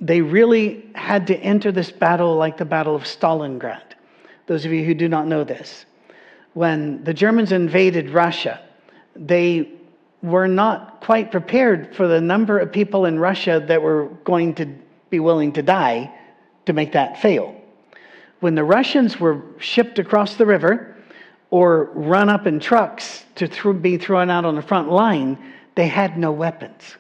They 0.01 0.21
really 0.21 0.91
had 0.95 1.27
to 1.29 1.37
enter 1.37 1.73
this 1.73 1.91
battle 1.91 2.37
like 2.37 2.57
the 2.57 2.65
Battle 2.65 2.97
of 2.97 3.03
Stalingrad. 3.03 3.83
Those 4.47 4.65
of 4.65 4.73
you 4.73 4.85
who 4.85 4.95
do 4.95 5.09
not 5.09 5.27
know 5.27 5.45
this. 5.45 5.87
When 6.55 7.05
the 7.05 7.15
Germans 7.15 7.53
invaded 7.53 8.11
Russia, 8.11 8.61
they 9.15 9.71
were 10.23 10.49
not 10.49 11.01
quite 11.01 11.31
prepared 11.31 11.95
for 11.95 12.09
the 12.09 12.21
number 12.21 12.59
of 12.59 12.73
people 12.73 13.05
in 13.05 13.21
Russia 13.21 13.65
that 13.69 13.81
were 13.81 14.07
going 14.25 14.55
to 14.55 14.67
be 15.11 15.21
willing 15.21 15.53
to 15.53 15.63
die 15.63 16.13
to 16.67 16.73
make 16.73 16.93
that 16.93 17.21
fail. 17.23 17.58
When 18.41 18.55
the 18.55 18.65
Russians 18.65 19.19
were 19.19 19.43
shipped 19.59 19.99
across 19.99 20.35
the 20.37 20.47
river 20.47 20.97
or 21.51 21.91
run 21.95 22.29
up 22.29 22.47
in 22.47 22.61
trucks 22.61 23.25
to 23.37 23.49
th- 23.49 23.83
be 23.83 23.97
thrown 23.97 24.31
out 24.31 24.45
on 24.45 24.55
the 24.55 24.63
front 24.63 24.91
line, 24.91 25.39
they 25.75 25.89
had 25.89 26.19
no 26.19 26.31
weapons. 26.31 26.97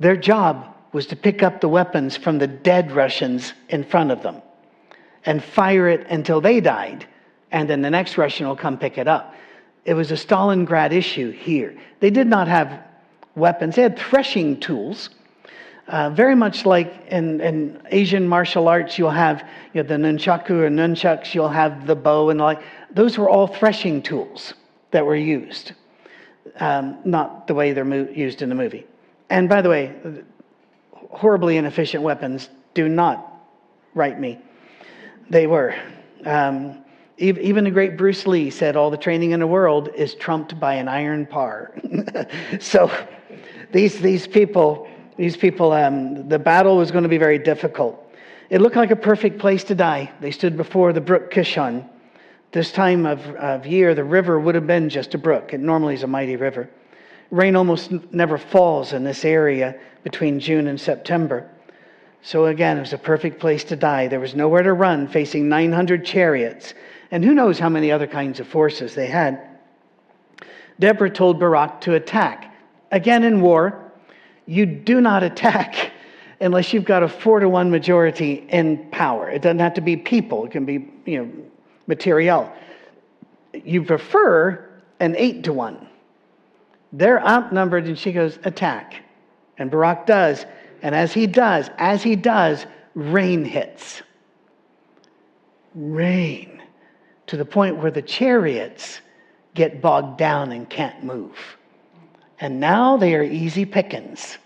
Their 0.00 0.16
job 0.16 0.74
was 0.92 1.06
to 1.06 1.16
pick 1.16 1.42
up 1.42 1.60
the 1.60 1.68
weapons 1.68 2.16
from 2.16 2.38
the 2.38 2.46
dead 2.46 2.92
Russians 2.92 3.52
in 3.68 3.84
front 3.84 4.10
of 4.10 4.22
them 4.22 4.42
and 5.26 5.42
fire 5.42 5.88
it 5.88 6.06
until 6.08 6.40
they 6.40 6.60
died, 6.60 7.06
and 7.50 7.68
then 7.68 7.82
the 7.82 7.90
next 7.90 8.16
Russian 8.16 8.46
will 8.46 8.56
come 8.56 8.78
pick 8.78 8.98
it 8.98 9.06
up. 9.06 9.34
It 9.84 9.94
was 9.94 10.10
a 10.10 10.14
Stalingrad 10.14 10.92
issue 10.92 11.30
here. 11.30 11.76
They 12.00 12.10
did 12.10 12.26
not 12.26 12.48
have 12.48 12.82
weapons, 13.34 13.76
they 13.76 13.82
had 13.82 13.98
threshing 13.98 14.58
tools 14.58 15.10
uh, 15.88 16.10
very 16.10 16.34
much 16.34 16.66
like 16.66 17.06
in, 17.08 17.40
in, 17.40 17.82
Asian 17.90 18.28
martial 18.28 18.68
arts, 18.68 18.98
you'll 18.98 19.10
have 19.10 19.48
you 19.72 19.82
know, 19.82 19.88
the 19.88 19.94
nunchaku 19.94 20.50
or 20.50 20.68
nunchucks, 20.68 21.34
you'll 21.34 21.48
have 21.48 21.86
the 21.86 21.96
bo 21.96 22.28
and 22.28 22.38
like. 22.38 22.60
Those 22.90 23.16
were 23.16 23.28
all 23.28 23.46
threshing 23.46 24.02
tools 24.02 24.52
that 24.90 25.04
were 25.04 25.16
used, 25.16 25.72
um, 26.60 26.98
not 27.04 27.46
the 27.46 27.54
way 27.54 27.72
they're 27.72 27.84
mo- 27.84 28.08
used 28.12 28.42
in 28.42 28.50
the 28.50 28.54
movie. 28.54 28.86
And 29.30 29.48
by 29.48 29.62
the 29.62 29.70
way, 29.70 29.94
horribly 30.92 31.56
inefficient 31.56 32.02
weapons 32.02 32.50
do 32.74 32.88
not 32.88 33.42
write 33.94 34.20
me. 34.20 34.38
They 35.30 35.46
were. 35.46 35.74
Um, 36.24 36.84
even 37.16 37.64
the 37.64 37.70
great 37.70 37.96
Bruce 37.96 38.26
Lee 38.28 38.50
said, 38.50 38.76
All 38.76 38.90
the 38.90 38.96
training 38.96 39.32
in 39.32 39.40
the 39.40 39.46
world 39.46 39.88
is 39.96 40.14
trumped 40.14 40.60
by 40.60 40.74
an 40.74 40.86
iron 40.86 41.26
par. 41.26 41.74
so 42.60 42.92
these, 43.72 43.98
these 44.00 44.26
people 44.26 44.88
these 45.18 45.36
people, 45.36 45.72
um, 45.72 46.28
the 46.28 46.38
battle 46.38 46.76
was 46.76 46.90
going 46.90 47.02
to 47.02 47.08
be 47.08 47.18
very 47.18 47.38
difficult. 47.38 48.02
It 48.48 48.60
looked 48.60 48.76
like 48.76 48.92
a 48.92 48.96
perfect 48.96 49.38
place 49.38 49.64
to 49.64 49.74
die. 49.74 50.10
They 50.20 50.30
stood 50.30 50.56
before 50.56 50.92
the 50.92 51.00
brook 51.00 51.30
Kishon. 51.30 51.86
This 52.52 52.72
time 52.72 53.04
of, 53.04 53.20
of 53.34 53.66
year, 53.66 53.94
the 53.94 54.04
river 54.04 54.40
would 54.40 54.54
have 54.54 54.66
been 54.66 54.88
just 54.88 55.14
a 55.14 55.18
brook. 55.18 55.52
It 55.52 55.60
normally 55.60 55.94
is 55.94 56.04
a 56.04 56.06
mighty 56.06 56.36
river. 56.36 56.70
Rain 57.30 57.56
almost 57.56 57.90
never 58.12 58.38
falls 58.38 58.94
in 58.94 59.04
this 59.04 59.24
area 59.24 59.78
between 60.02 60.40
June 60.40 60.68
and 60.68 60.80
September. 60.80 61.50
So 62.22 62.46
again, 62.46 62.78
it 62.78 62.80
was 62.80 62.94
a 62.94 62.98
perfect 62.98 63.38
place 63.38 63.64
to 63.64 63.76
die. 63.76 64.08
There 64.08 64.20
was 64.20 64.34
nowhere 64.34 64.62
to 64.62 64.72
run, 64.72 65.08
facing 65.08 65.48
900 65.48 66.04
chariots, 66.06 66.74
and 67.10 67.24
who 67.24 67.34
knows 67.34 67.58
how 67.58 67.68
many 67.68 67.90
other 67.90 68.06
kinds 68.06 68.40
of 68.40 68.46
forces 68.46 68.94
they 68.94 69.08
had. 69.08 69.58
Deborah 70.78 71.10
told 71.10 71.38
Barak 71.38 71.82
to 71.82 71.94
attack. 71.94 72.54
Again, 72.92 73.24
in 73.24 73.40
war, 73.40 73.87
you 74.48 74.64
do 74.66 75.00
not 75.00 75.22
attack 75.22 75.92
unless 76.40 76.72
you've 76.72 76.84
got 76.84 77.02
a 77.02 77.08
four 77.08 77.38
to 77.38 77.48
one 77.48 77.70
majority 77.70 78.46
in 78.48 78.88
power. 78.90 79.30
It 79.30 79.42
doesn't 79.42 79.58
have 79.58 79.74
to 79.74 79.80
be 79.80 79.96
people, 79.96 80.46
it 80.46 80.50
can 80.50 80.64
be, 80.64 80.90
you 81.04 81.24
know, 81.24 81.32
material. 81.86 82.50
You 83.52 83.82
prefer 83.82 84.68
an 85.00 85.14
eight 85.16 85.44
to 85.44 85.52
one. 85.52 85.86
They're 86.92 87.24
outnumbered, 87.24 87.84
and 87.86 87.98
she 87.98 88.12
goes, 88.12 88.38
attack. 88.44 89.02
And 89.58 89.70
Barak 89.70 90.06
does. 90.06 90.46
And 90.80 90.94
as 90.94 91.12
he 91.12 91.26
does, 91.26 91.68
as 91.76 92.02
he 92.02 92.16
does, 92.16 92.64
rain 92.94 93.44
hits. 93.44 94.02
Rain 95.74 96.62
to 97.26 97.36
the 97.36 97.44
point 97.44 97.76
where 97.76 97.90
the 97.90 98.00
chariots 98.00 99.00
get 99.54 99.82
bogged 99.82 100.18
down 100.18 100.52
and 100.52 100.68
can't 100.70 101.04
move. 101.04 101.57
And 102.40 102.60
now 102.60 102.96
they 102.96 103.14
are 103.14 103.22
easy 103.22 103.64
pickings 103.64 104.38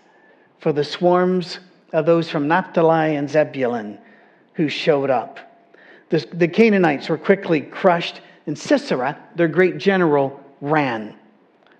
for 0.59 0.73
the 0.73 0.83
swarms 0.83 1.59
of 1.91 2.05
those 2.05 2.29
from 2.29 2.47
Naphtali 2.47 3.15
and 3.15 3.29
Zebulun 3.29 3.99
who 4.53 4.67
showed 4.67 5.09
up. 5.09 5.39
The, 6.09 6.25
the 6.33 6.47
Canaanites 6.47 7.09
were 7.09 7.17
quickly 7.17 7.61
crushed, 7.61 8.21
and 8.47 8.57
Sisera, 8.57 9.17
their 9.35 9.47
great 9.47 9.77
general, 9.77 10.39
ran. 10.61 11.15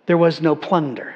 There 0.06 0.18
was 0.18 0.42
no 0.42 0.56
plunder. 0.56 1.16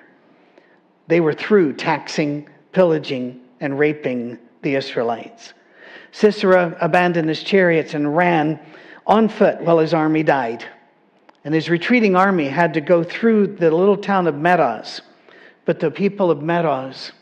They 1.07 1.19
were 1.19 1.33
through 1.33 1.73
taxing, 1.73 2.49
pillaging, 2.71 3.41
and 3.59 3.77
raping 3.77 4.37
the 4.61 4.75
Israelites. 4.75 5.53
Sisera 6.11 6.75
abandoned 6.81 7.29
his 7.29 7.43
chariots 7.43 7.93
and 7.93 8.15
ran 8.15 8.59
on 9.05 9.29
foot 9.29 9.61
while 9.61 9.79
his 9.79 9.93
army 9.93 10.23
died. 10.23 10.65
And 11.47 11.55
his 11.55 11.69
retreating 11.69 12.13
army 12.17 12.49
had 12.49 12.73
to 12.73 12.81
go 12.81 13.05
through 13.05 13.55
the 13.55 13.71
little 13.71 13.95
town 13.95 14.27
of 14.27 14.35
Meroz. 14.35 14.99
But 15.63 15.79
the 15.79 15.89
people 15.89 16.29
of 16.29 16.39
Meroz 16.39 17.13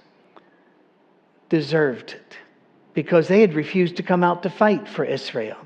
deserved 1.49 2.13
it 2.13 2.37
because 2.95 3.27
they 3.27 3.39
had 3.41 3.53
refused 3.53 3.97
to 3.97 4.01
come 4.01 4.23
out 4.23 4.41
to 4.41 4.49
fight 4.49 4.89
for 4.89 5.05
Israel. 5.05 5.57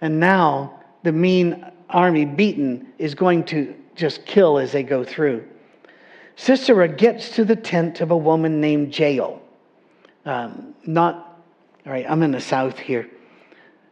And 0.00 0.20
now 0.20 0.78
the 1.02 1.10
mean 1.10 1.66
army, 1.88 2.24
beaten, 2.24 2.86
is 2.98 3.16
going 3.16 3.42
to 3.46 3.74
just 3.96 4.24
kill 4.26 4.56
as 4.56 4.70
they 4.70 4.84
go 4.84 5.02
through. 5.02 5.42
Sisera 6.36 6.86
gets 6.86 7.30
to 7.30 7.44
the 7.44 7.56
tent 7.56 8.00
of 8.00 8.12
a 8.12 8.16
woman 8.16 8.60
named 8.60 8.96
Jael. 8.96 9.42
Um, 10.24 10.72
not, 10.86 11.42
all 11.84 11.92
right, 11.92 12.06
I'm 12.08 12.22
in 12.22 12.30
the 12.30 12.40
south 12.40 12.78
here. 12.78 13.10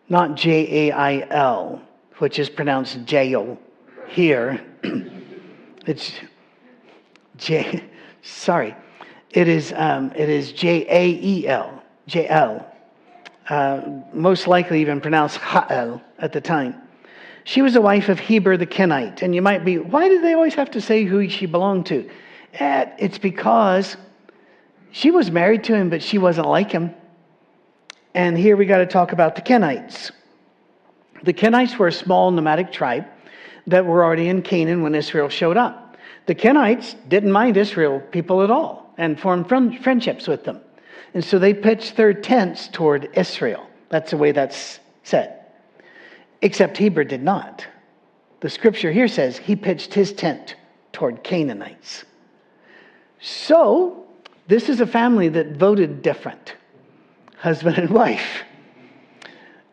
Not 0.08 0.36
J 0.36 0.90
A 0.90 0.92
I 0.92 1.26
L, 1.30 1.82
which 2.18 2.38
is 2.38 2.48
pronounced 2.48 3.04
jail 3.04 3.58
here. 4.08 4.64
it's 5.86 6.12
J, 7.36 7.84
sorry. 8.22 8.74
It 9.30 9.48
is, 9.48 9.72
um, 9.76 10.12
it 10.16 10.28
is 10.28 10.52
J 10.52 10.86
A 10.88 11.08
E 11.22 11.46
L, 11.46 11.82
J 12.06 12.28
L. 12.28 12.66
Uh, 13.48 13.82
most 14.12 14.46
likely 14.46 14.80
even 14.80 15.00
pronounced 15.00 15.38
Ha'el 15.38 16.02
at 16.18 16.32
the 16.32 16.40
time. 16.40 16.74
She 17.44 17.62
was 17.62 17.76
a 17.76 17.80
wife 17.80 18.10
of 18.10 18.18
Heber 18.18 18.58
the 18.58 18.66
Kenite. 18.66 19.22
And 19.22 19.34
you 19.34 19.40
might 19.40 19.64
be, 19.64 19.78
why 19.78 20.08
do 20.08 20.20
they 20.20 20.34
always 20.34 20.54
have 20.54 20.70
to 20.72 20.82
say 20.82 21.04
who 21.04 21.26
she 21.30 21.46
belonged 21.46 21.86
to? 21.86 22.08
Eh, 22.54 22.84
it's 22.98 23.16
because 23.16 23.96
she 24.90 25.10
was 25.10 25.30
married 25.30 25.64
to 25.64 25.74
him, 25.74 25.88
but 25.88 26.02
she 26.02 26.18
wasn't 26.18 26.46
like 26.46 26.70
him. 26.70 26.94
And 28.12 28.36
here 28.36 28.56
we 28.56 28.66
got 28.66 28.78
to 28.78 28.86
talk 28.86 29.12
about 29.12 29.34
the 29.34 29.40
Kenites. 29.40 30.10
The 31.22 31.32
Kenites 31.32 31.76
were 31.76 31.88
a 31.88 31.92
small 31.92 32.30
nomadic 32.30 32.72
tribe 32.72 33.06
that 33.66 33.84
were 33.84 34.04
already 34.04 34.28
in 34.28 34.42
Canaan 34.42 34.82
when 34.82 34.94
Israel 34.94 35.28
showed 35.28 35.56
up. 35.56 35.96
The 36.26 36.34
Kenites 36.34 36.94
didn't 37.08 37.32
mind 37.32 37.56
Israel 37.56 38.00
people 38.10 38.42
at 38.42 38.50
all 38.50 38.92
and 38.98 39.18
formed 39.18 39.48
friendships 39.48 40.26
with 40.26 40.44
them. 40.44 40.60
And 41.14 41.24
so 41.24 41.38
they 41.38 41.54
pitched 41.54 41.96
their 41.96 42.12
tents 42.12 42.68
toward 42.68 43.08
Israel. 43.14 43.66
That's 43.88 44.10
the 44.10 44.16
way 44.16 44.32
that's 44.32 44.80
said. 45.04 45.34
Except 46.42 46.76
Heber 46.76 47.04
did 47.04 47.22
not. 47.22 47.66
The 48.40 48.50
scripture 48.50 48.92
here 48.92 49.08
says 49.08 49.38
he 49.38 49.56
pitched 49.56 49.94
his 49.94 50.12
tent 50.12 50.54
toward 50.92 51.24
Canaanites. 51.24 52.04
So, 53.20 54.06
this 54.46 54.68
is 54.68 54.80
a 54.80 54.86
family 54.86 55.28
that 55.30 55.56
voted 55.56 56.02
different 56.02 56.54
husband 57.36 57.78
and 57.78 57.90
wife. 57.90 58.44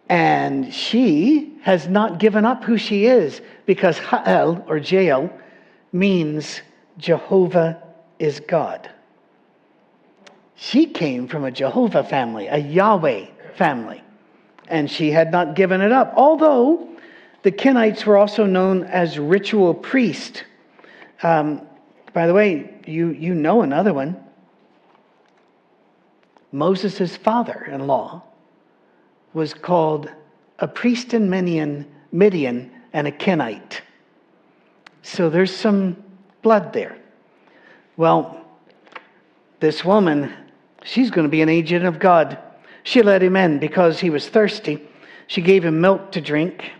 And 0.07 0.73
she 0.73 1.57
has 1.61 1.87
not 1.87 2.19
given 2.19 2.45
up 2.45 2.63
who 2.63 2.77
she 2.77 3.05
is 3.05 3.41
because 3.65 3.97
Ha'el 3.97 4.63
or 4.67 4.77
Jael 4.77 5.31
means 5.91 6.61
Jehovah 6.97 7.81
is 8.19 8.39
God. 8.39 8.89
She 10.55 10.85
came 10.85 11.27
from 11.27 11.43
a 11.43 11.51
Jehovah 11.51 12.03
family, 12.03 12.47
a 12.47 12.57
Yahweh 12.57 13.25
family. 13.55 14.01
and 14.67 14.89
she 14.89 15.11
had 15.11 15.31
not 15.31 15.55
given 15.55 15.81
it 15.81 15.91
up. 15.91 16.11
Although 16.15 16.89
the 17.43 17.51
Kenites 17.51 18.03
were 18.05 18.17
also 18.17 18.45
known 18.45 18.83
as 18.85 19.19
ritual 19.19 19.75
priests. 19.75 20.41
Um, 21.21 21.61
by 22.13 22.25
the 22.25 22.33
way, 22.33 22.73
you, 22.87 23.09
you 23.09 23.35
know 23.35 23.61
another 23.61 23.93
one. 23.93 24.17
Moses' 26.51 27.15
father 27.15 27.69
in 27.71 27.85
law 27.85 28.23
was 29.35 29.53
called 29.53 30.09
a 30.59 30.67
priest 30.67 31.13
in 31.13 31.29
Midian, 31.29 31.85
Midian 32.11 32.71
and 32.93 33.05
a 33.05 33.11
Kenite. 33.11 33.81
So 35.03 35.29
there's 35.29 35.53
some 35.53 36.01
blood 36.41 36.71
there. 36.71 36.97
Well, 37.97 38.43
this 39.59 39.83
woman, 39.83 40.33
she's 40.83 41.11
going 41.11 41.25
to 41.25 41.29
be 41.29 41.41
an 41.41 41.49
agent 41.49 41.85
of 41.85 41.99
God. 41.99 42.39
She 42.83 43.01
let 43.01 43.21
him 43.21 43.35
in 43.35 43.59
because 43.59 43.99
he 43.99 44.09
was 44.09 44.29
thirsty. 44.29 44.81
She 45.27 45.41
gave 45.41 45.65
him 45.65 45.81
milk 45.81 46.13
to 46.13 46.21
drink, 46.21 46.71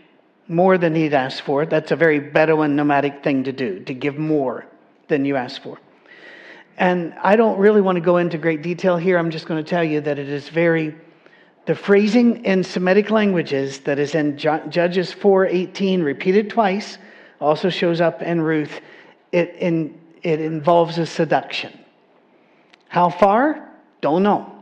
more 0.48 0.78
than 0.78 0.94
he'd 0.94 1.12
asked 1.12 1.42
for. 1.42 1.66
That's 1.66 1.90
a 1.90 1.96
very 1.96 2.20
Bedouin 2.20 2.74
nomadic 2.74 3.22
thing 3.22 3.44
to 3.44 3.52
do, 3.52 3.80
to 3.80 3.92
give 3.92 4.16
more 4.16 4.66
than 5.08 5.26
you 5.26 5.36
ask 5.36 5.60
for. 5.60 5.78
And 6.78 7.12
I 7.22 7.36
don't 7.36 7.58
really 7.58 7.82
want 7.82 7.96
to 7.96 8.00
go 8.00 8.16
into 8.16 8.38
great 8.38 8.62
detail 8.62 8.96
here. 8.96 9.18
I'm 9.18 9.30
just 9.30 9.46
going 9.46 9.62
to 9.62 9.68
tell 9.68 9.84
you 9.84 10.00
that 10.02 10.18
it 10.18 10.28
is 10.28 10.48
very 10.48 10.94
the 11.66 11.74
phrasing 11.74 12.44
in 12.44 12.62
Semitic 12.62 13.10
languages 13.10 13.80
that 13.80 13.98
is 13.98 14.14
in 14.14 14.38
Judges 14.38 15.12
4:18 15.12 16.02
repeated 16.02 16.48
twice 16.48 16.98
also 17.40 17.68
shows 17.68 18.00
up 18.00 18.22
in 18.22 18.40
Ruth. 18.40 18.80
It, 19.32 19.56
in, 19.58 19.98
it 20.22 20.40
involves 20.40 20.96
a 20.98 21.04
seduction. 21.04 21.76
How 22.88 23.10
far? 23.10 23.68
Don't 24.00 24.22
know. 24.22 24.52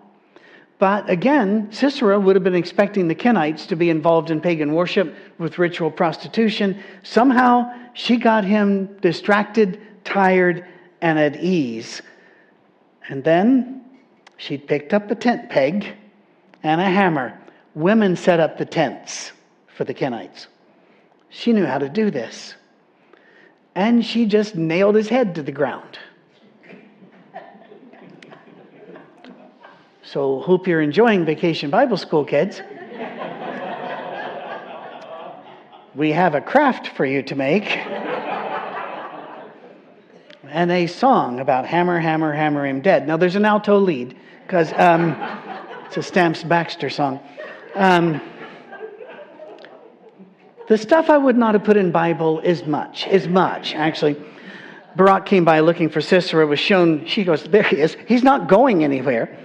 But 0.78 1.08
again, 1.08 1.68
Sisera 1.70 2.18
would 2.18 2.34
have 2.36 2.42
been 2.42 2.54
expecting 2.54 3.06
the 3.06 3.14
Kenites 3.14 3.66
to 3.68 3.76
be 3.76 3.90
involved 3.90 4.30
in 4.30 4.40
pagan 4.40 4.74
worship 4.74 5.14
with 5.38 5.58
ritual 5.58 5.90
prostitution. 5.90 6.82
Somehow 7.02 7.70
she 7.92 8.16
got 8.16 8.44
him 8.44 8.86
distracted, 9.00 9.80
tired, 10.04 10.66
and 11.00 11.18
at 11.18 11.36
ease. 11.36 12.02
And 13.08 13.22
then 13.22 13.84
she 14.36 14.56
picked 14.58 14.92
up 14.94 15.10
a 15.10 15.14
tent 15.14 15.48
peg 15.50 15.94
and 16.64 16.80
a 16.80 16.84
hammer. 16.84 17.38
Women 17.74 18.16
set 18.16 18.40
up 18.40 18.58
the 18.58 18.64
tents 18.64 19.30
for 19.76 19.84
the 19.84 19.94
Kenites. 19.94 20.46
She 21.28 21.52
knew 21.52 21.66
how 21.66 21.78
to 21.78 21.88
do 21.88 22.10
this. 22.10 22.54
And 23.74 24.04
she 24.04 24.26
just 24.26 24.56
nailed 24.56 24.94
his 24.94 25.08
head 25.08 25.34
to 25.36 25.42
the 25.42 25.52
ground. 25.52 25.98
So, 30.02 30.40
hope 30.40 30.68
you're 30.68 30.80
enjoying 30.82 31.24
Vacation 31.24 31.70
Bible 31.70 31.96
School, 31.96 32.24
kids. 32.24 32.62
we 35.94 36.12
have 36.12 36.34
a 36.34 36.40
craft 36.40 36.88
for 36.96 37.04
you 37.04 37.22
to 37.22 37.34
make 37.34 37.78
and 40.54 40.70
a 40.70 40.86
song 40.86 41.40
about 41.40 41.66
hammer, 41.66 41.98
hammer, 41.98 42.32
hammer 42.32 42.64
him 42.64 42.80
dead. 42.80 43.08
Now, 43.08 43.16
there's 43.16 43.34
an 43.34 43.44
alto 43.44 43.76
lead 43.76 44.16
because 44.46 44.72
um, 44.74 45.16
it's 45.86 45.96
a 45.96 46.02
Stamps 46.02 46.42
Baxter 46.42 46.90
song. 46.90 47.20
Um, 47.74 48.20
the 50.68 50.78
stuff 50.78 51.10
I 51.10 51.18
would 51.18 51.36
not 51.36 51.54
have 51.54 51.64
put 51.64 51.76
in 51.76 51.90
Bible 51.92 52.40
is 52.40 52.64
much, 52.66 53.06
is 53.06 53.28
much, 53.28 53.74
actually. 53.74 54.16
Barak 54.96 55.26
came 55.26 55.44
by 55.44 55.60
looking 55.60 55.88
for 55.88 56.00
Sisera, 56.00 56.46
was 56.46 56.60
shown, 56.60 57.04
she 57.06 57.24
goes, 57.24 57.44
there 57.44 57.62
he 57.62 57.80
is. 57.80 57.96
He's 58.06 58.22
not 58.22 58.48
going 58.48 58.84
anywhere. 58.84 59.36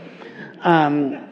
Um, 0.61 1.27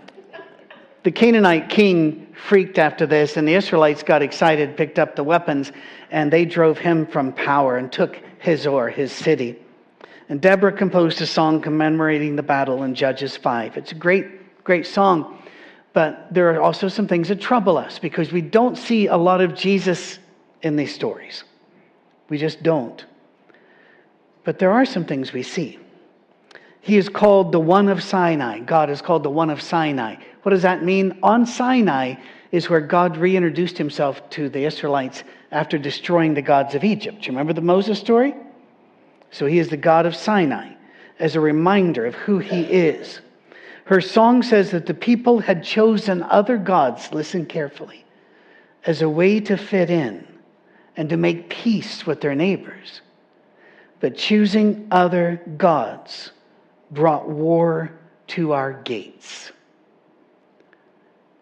the 1.04 1.12
Canaanite 1.12 1.70
king 1.70 2.36
freaked 2.48 2.78
after 2.78 3.06
this, 3.06 3.38
and 3.38 3.48
the 3.48 3.54
Israelites 3.54 4.04
got 4.04 4.22
excited, 4.22 4.76
picked 4.76 5.00
up 5.00 5.16
the 5.16 5.24
weapons, 5.24 5.72
and 6.12 6.34
they 6.34 6.46
drove 6.46 6.78
him 6.78 7.06
from 7.06 7.32
power 7.32 7.78
and 7.78 7.92
took 7.92 8.20
Hazor, 8.40 8.90
his 8.90 9.12
city. 9.12 9.58
And 10.30 10.42
Deborah 10.42 10.74
composed 10.74 11.22
a 11.22 11.26
song 11.26 11.62
commemorating 11.62 12.36
the 12.36 12.44
battle 12.44 12.84
in 12.84 12.94
Judges 12.94 13.38
5. 13.38 13.78
It's 13.78 13.94
a 13.94 13.96
great, 13.96 14.26
great 14.68 14.86
song. 14.86 15.42
But 15.94 16.32
there 16.32 16.54
are 16.54 16.62
also 16.62 16.90
some 16.90 17.08
things 17.08 17.30
that 17.30 17.40
trouble 17.40 17.78
us 17.78 17.98
because 18.00 18.34
we 18.34 18.42
don't 18.42 18.78
see 18.78 19.08
a 19.08 19.16
lot 19.16 19.40
of 19.40 19.56
Jesus 19.56 20.20
in 20.62 20.76
these 20.76 20.94
stories. 20.94 21.46
We 22.30 22.38
just 22.38 22.62
don't. 22.62 23.04
But 24.44 24.60
there 24.60 24.72
are 24.72 24.86
some 24.86 25.06
things 25.06 25.32
we 25.32 25.42
see. 25.42 25.80
He 26.82 26.98
is 26.98 27.08
called 27.08 27.54
the 27.54 27.62
one 27.62 27.88
of 27.88 28.04
Sinai. 28.04 28.60
God 28.60 28.90
is 28.90 29.02
called 29.02 29.24
the 29.24 29.30
one 29.30 29.50
of 29.50 29.62
Sinai. 29.62 30.18
What 30.44 30.52
does 30.52 30.64
that 30.64 30.84
mean? 30.84 31.18
On 31.24 31.46
Sinai 31.46 32.16
is 32.52 32.70
where 32.70 32.82
God 32.82 33.16
reintroduced 33.16 33.78
himself 33.78 34.30
to 34.32 34.50
the 34.50 34.66
Israelites 34.66 35.24
after 35.52 35.78
destroying 35.78 36.34
the 36.34 36.42
gods 36.42 36.76
of 36.76 36.84
Egypt. 36.84 37.22
Do 37.22 37.28
you 37.28 37.32
remember 37.32 37.54
the 37.54 37.62
Moses 37.62 38.00
story? 38.00 38.36
So 39.32 39.46
he 39.46 39.60
is 39.60 39.70
the 39.70 39.78
God 39.78 40.06
of 40.06 40.14
Sinai 40.14 40.74
as 41.20 41.36
a 41.36 41.40
reminder 41.40 42.06
of 42.06 42.16
who 42.16 42.40
he 42.40 42.62
is. 42.64 43.22
Her 43.88 44.02
song 44.02 44.44
says 44.44 44.72
that 44.72 44.86
the 44.86 44.94
people 44.94 45.40
had 45.40 45.64
chosen 45.64 46.22
other 46.24 46.58
gods, 46.58 47.14
listen 47.14 47.46
carefully, 47.46 48.04
as 48.86 49.02
a 49.02 49.08
way 49.08 49.40
to 49.40 49.56
fit 49.56 49.90
in 49.90 50.28
and 50.98 51.10
to 51.10 51.16
make 51.16 51.50
peace 51.50 52.06
with 52.06 52.20
their 52.20 52.36
neighbors. 52.36 53.00
But 54.02 54.18
choosing 54.18 54.90
other 54.92 55.42
gods 55.56 56.32
brought 56.92 57.30
war 57.30 57.94
to 58.28 58.52
our 58.52 58.74
gates. 58.74 59.54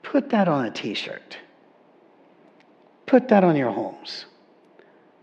Put 0.04 0.30
that 0.30 0.48
on 0.48 0.66
a 0.66 0.72
t 0.72 0.94
shirt. 0.94 1.40
Put 3.08 3.28
that 3.30 3.44
on 3.44 3.56
your 3.56 3.72
homes. 3.72 4.26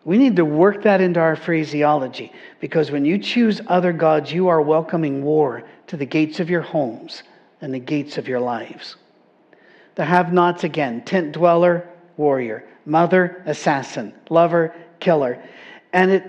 We 0.04 0.18
need 0.18 0.36
to 0.36 0.44
work 0.44 0.82
that 0.82 1.00
into 1.00 1.20
our 1.20 1.36
phraseology 1.36 2.32
because 2.60 2.90
when 2.90 3.04
you 3.04 3.18
choose 3.18 3.60
other 3.68 3.92
gods, 3.92 4.32
you 4.32 4.48
are 4.48 4.60
welcoming 4.60 5.22
war 5.22 5.62
to 5.86 5.96
the 5.96 6.06
gates 6.06 6.40
of 6.40 6.50
your 6.50 6.62
homes 6.62 7.22
and 7.60 7.72
the 7.72 7.78
gates 7.78 8.18
of 8.18 8.26
your 8.26 8.40
lives. 8.40 8.96
The 9.94 10.04
have 10.04 10.32
nots 10.32 10.64
again 10.64 11.02
tent 11.02 11.32
dweller, 11.32 11.88
warrior, 12.16 12.68
mother, 12.84 13.42
assassin, 13.46 14.12
lover, 14.28 14.74
killer. 14.98 15.42
And 15.92 16.10
it 16.10 16.24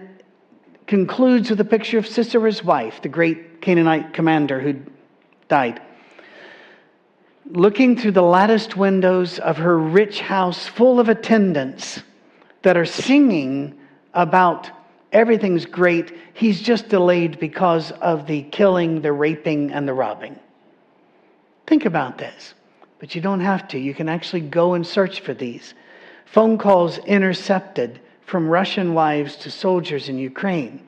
concludes 0.85 1.49
with 1.49 1.59
a 1.59 1.65
picture 1.65 1.97
of 1.97 2.05
Sisera's 2.05 2.63
wife, 2.63 3.01
the 3.01 3.09
great 3.09 3.61
Canaanite 3.61 4.13
commander 4.13 4.59
who 4.59 4.75
died. 5.47 5.81
Looking 7.45 7.97
through 7.97 8.11
the 8.11 8.21
latticed 8.21 8.77
windows 8.77 9.39
of 9.39 9.57
her 9.57 9.79
rich 9.79 10.19
house 10.19 10.67
full 10.67 10.99
of 10.99 11.09
attendants 11.09 12.03
that 12.63 12.75
are 12.75 12.85
singing 12.85 13.79
about 14.13 14.69
everything's 15.11 15.65
great. 15.65 16.17
He's 16.33 16.61
just 16.61 16.89
delayed 16.89 17.39
because 17.39 17.91
of 17.91 18.25
the 18.25 18.43
killing, 18.43 19.01
the 19.01 19.13
raping, 19.13 19.71
and 19.71 19.87
the 19.87 19.93
robbing. 19.93 20.39
Think 21.67 21.85
about 21.85 22.17
this. 22.17 22.53
But 22.99 23.15
you 23.15 23.21
don't 23.21 23.41
have 23.41 23.67
to. 23.69 23.79
You 23.79 23.93
can 23.93 24.09
actually 24.09 24.41
go 24.41 24.73
and 24.73 24.87
search 24.87 25.19
for 25.19 25.33
these. 25.33 25.73
Phone 26.25 26.57
calls 26.57 26.97
intercepted 26.99 27.99
from 28.25 28.49
Russian 28.49 28.93
wives 28.93 29.35
to 29.37 29.51
soldiers 29.51 30.07
in 30.09 30.17
Ukraine, 30.17 30.87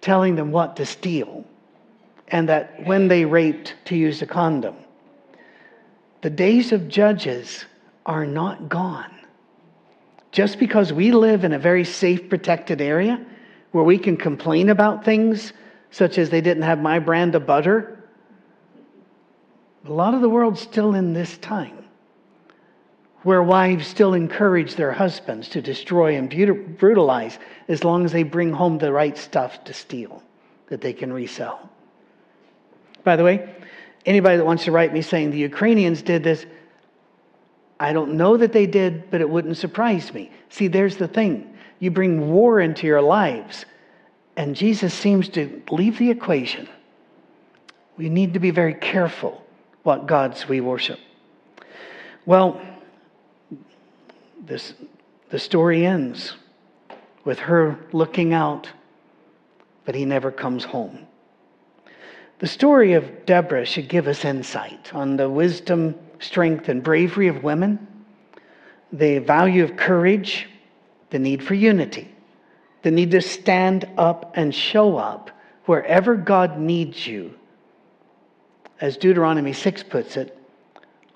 telling 0.00 0.36
them 0.36 0.52
what 0.52 0.76
to 0.76 0.86
steal, 0.86 1.44
and 2.28 2.48
that 2.48 2.86
when 2.86 3.08
they 3.08 3.24
raped, 3.24 3.74
to 3.86 3.96
use 3.96 4.22
a 4.22 4.26
condom. 4.26 4.76
The 6.22 6.30
days 6.30 6.72
of 6.72 6.88
judges 6.88 7.64
are 8.06 8.24
not 8.24 8.68
gone. 8.68 9.17
Just 10.30 10.58
because 10.58 10.92
we 10.92 11.12
live 11.12 11.44
in 11.44 11.52
a 11.52 11.58
very 11.58 11.84
safe, 11.84 12.28
protected 12.28 12.80
area 12.80 13.24
where 13.72 13.84
we 13.84 13.98
can 13.98 14.16
complain 14.16 14.68
about 14.68 15.04
things, 15.04 15.52
such 15.90 16.18
as 16.18 16.30
they 16.30 16.40
didn't 16.40 16.62
have 16.64 16.80
my 16.80 16.98
brand 16.98 17.34
of 17.34 17.46
butter, 17.46 17.98
a 19.86 19.92
lot 19.92 20.14
of 20.14 20.20
the 20.20 20.28
world's 20.28 20.60
still 20.60 20.94
in 20.94 21.12
this 21.14 21.38
time 21.38 21.78
where 23.22 23.42
wives 23.42 23.86
still 23.86 24.14
encourage 24.14 24.76
their 24.76 24.92
husbands 24.92 25.48
to 25.48 25.60
destroy 25.60 26.16
and 26.16 26.30
brutalize 26.78 27.38
as 27.68 27.84
long 27.84 28.04
as 28.04 28.12
they 28.12 28.22
bring 28.22 28.52
home 28.52 28.78
the 28.78 28.92
right 28.92 29.18
stuff 29.18 29.64
to 29.64 29.74
steal 29.74 30.22
that 30.68 30.80
they 30.80 30.92
can 30.92 31.12
resell. 31.12 31.68
By 33.02 33.16
the 33.16 33.24
way, 33.24 33.54
anybody 34.06 34.36
that 34.36 34.44
wants 34.46 34.64
to 34.64 34.72
write 34.72 34.92
me 34.92 35.02
saying 35.02 35.30
the 35.30 35.38
Ukrainians 35.38 36.00
did 36.00 36.22
this, 36.22 36.46
I 37.80 37.92
don't 37.92 38.14
know 38.14 38.36
that 38.36 38.52
they 38.52 38.66
did, 38.66 39.10
but 39.10 39.20
it 39.20 39.28
wouldn't 39.28 39.56
surprise 39.56 40.12
me. 40.12 40.30
See, 40.48 40.68
there's 40.68 40.96
the 40.96 41.08
thing 41.08 41.54
you 41.78 41.90
bring 41.90 42.30
war 42.30 42.60
into 42.60 42.86
your 42.86 43.00
lives, 43.00 43.64
and 44.36 44.56
Jesus 44.56 44.92
seems 44.92 45.28
to 45.30 45.62
leave 45.70 45.98
the 45.98 46.10
equation. 46.10 46.68
We 47.96 48.08
need 48.08 48.34
to 48.34 48.40
be 48.40 48.50
very 48.50 48.74
careful 48.74 49.44
what 49.84 50.06
gods 50.06 50.48
we 50.48 50.60
worship. 50.60 50.98
Well, 52.26 52.60
this, 54.44 54.74
the 55.30 55.38
story 55.38 55.86
ends 55.86 56.36
with 57.24 57.38
her 57.38 57.78
looking 57.92 58.32
out, 58.32 58.68
but 59.84 59.94
he 59.94 60.04
never 60.04 60.30
comes 60.30 60.64
home. 60.64 61.06
The 62.38 62.46
story 62.46 62.92
of 62.92 63.26
Deborah 63.26 63.64
should 63.64 63.88
give 63.88 64.06
us 64.06 64.24
insight 64.24 64.94
on 64.94 65.16
the 65.16 65.28
wisdom 65.28 65.94
strength 66.18 66.68
and 66.68 66.82
bravery 66.82 67.28
of 67.28 67.42
women 67.42 67.86
the 68.92 69.18
value 69.18 69.62
of 69.64 69.76
courage, 69.76 70.48
the 71.10 71.18
need 71.18 71.42
for 71.42 71.54
unity, 71.54 72.08
the 72.82 72.90
need 72.90 73.10
to 73.10 73.20
stand 73.20 73.88
up 73.98 74.32
and 74.34 74.54
show 74.54 74.96
up 74.96 75.30
wherever 75.66 76.16
God 76.16 76.58
needs 76.58 77.06
you, 77.06 77.34
as 78.80 78.96
Deuteronomy 78.96 79.52
6 79.52 79.82
puts 79.84 80.16
it, 80.16 80.36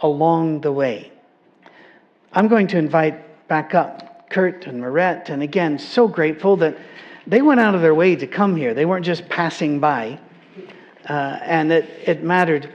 along 0.01 0.61
the 0.61 0.73
way. 0.73 1.11
I'm 2.33 2.49
going 2.49 2.67
to 2.69 2.79
invite 2.79 3.49
back 3.49 3.75
up 3.75 4.29
Kurt 4.31 4.67
and 4.67 4.81
Marette, 4.81 5.31
and 5.31 5.43
again, 5.43 5.79
so 5.79 6.09
grateful 6.09 6.57
that 6.57 6.77
they 7.27 7.41
went 7.41 7.61
out 7.61 7.75
of 7.75 7.83
their 7.83 7.95
way 7.95 8.17
to 8.17 8.27
come 8.27 8.57
here. 8.57 8.75
They 8.75 8.85
weren't 8.85 9.05
just 9.05 9.29
passing 9.29 9.79
by. 9.79 10.19
Uh, 11.09 11.39
and 11.43 11.73
it, 11.73 11.89
it 12.05 12.23
mattered 12.23 12.73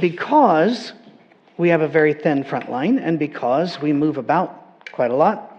because 0.00 0.92
we 1.60 1.68
have 1.68 1.82
a 1.82 1.88
very 1.88 2.14
thin 2.14 2.42
front 2.42 2.70
line 2.70 2.98
and 2.98 3.18
because 3.18 3.82
we 3.82 3.92
move 3.92 4.16
about 4.16 4.86
quite 4.92 5.10
a 5.10 5.14
lot, 5.14 5.58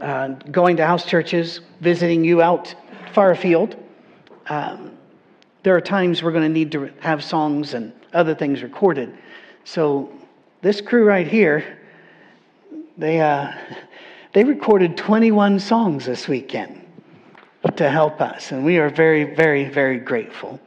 uh, 0.00 0.28
going 0.28 0.76
to 0.76 0.86
house 0.86 1.04
churches, 1.04 1.58
visiting 1.80 2.22
you 2.24 2.40
out 2.40 2.72
far 3.12 3.32
afield. 3.32 3.74
Um, 4.46 4.92
there 5.64 5.74
are 5.74 5.80
times 5.80 6.22
we're 6.22 6.30
going 6.30 6.44
to 6.44 6.48
need 6.48 6.70
to 6.72 6.92
have 7.00 7.24
songs 7.24 7.74
and 7.74 7.92
other 8.12 8.32
things 8.32 8.62
recorded. 8.62 9.12
So 9.64 10.12
this 10.60 10.80
crew 10.80 11.04
right 11.04 11.26
here, 11.26 11.80
they, 12.96 13.20
uh, 13.20 13.52
they 14.34 14.44
recorded 14.44 14.96
21 14.96 15.58
songs 15.58 16.06
this 16.06 16.28
weekend 16.28 16.80
to 17.74 17.90
help 17.90 18.20
us. 18.20 18.52
And 18.52 18.64
we 18.64 18.78
are 18.78 18.88
very, 18.88 19.34
very, 19.34 19.68
very 19.68 19.98
grateful. 19.98 20.60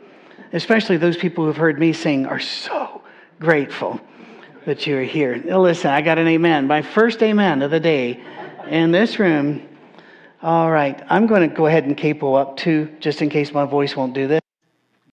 Especially 0.51 0.97
those 0.97 1.15
people 1.15 1.45
who've 1.45 1.55
heard 1.55 1.79
me 1.79 1.93
sing 1.93 2.25
are 2.25 2.39
so 2.41 3.01
grateful 3.39 4.01
that 4.65 4.87
you're 4.87 5.03
here. 5.03 5.35
Now 5.35 5.61
listen, 5.61 5.91
I 5.91 6.01
got 6.01 6.17
an 6.17 6.27
amen. 6.27 6.67
My 6.67 6.81
first 6.81 7.21
amen 7.23 7.61
of 7.61 7.71
the 7.71 7.79
day 7.79 8.23
in 8.67 8.91
this 8.91 9.19
room. 9.19 9.67
All 10.41 10.69
right, 10.69 11.01
I'm 11.09 11.27
going 11.27 11.49
to 11.49 11.55
go 11.55 11.65
ahead 11.65 11.85
and 11.85 11.97
capo 11.97 12.35
up 12.35 12.57
too, 12.57 12.89
just 12.99 13.21
in 13.21 13.29
case 13.29 13.51
my 13.51 13.65
voice 13.65 13.95
won't 13.95 14.13
do 14.13 14.27
this. 14.27 14.41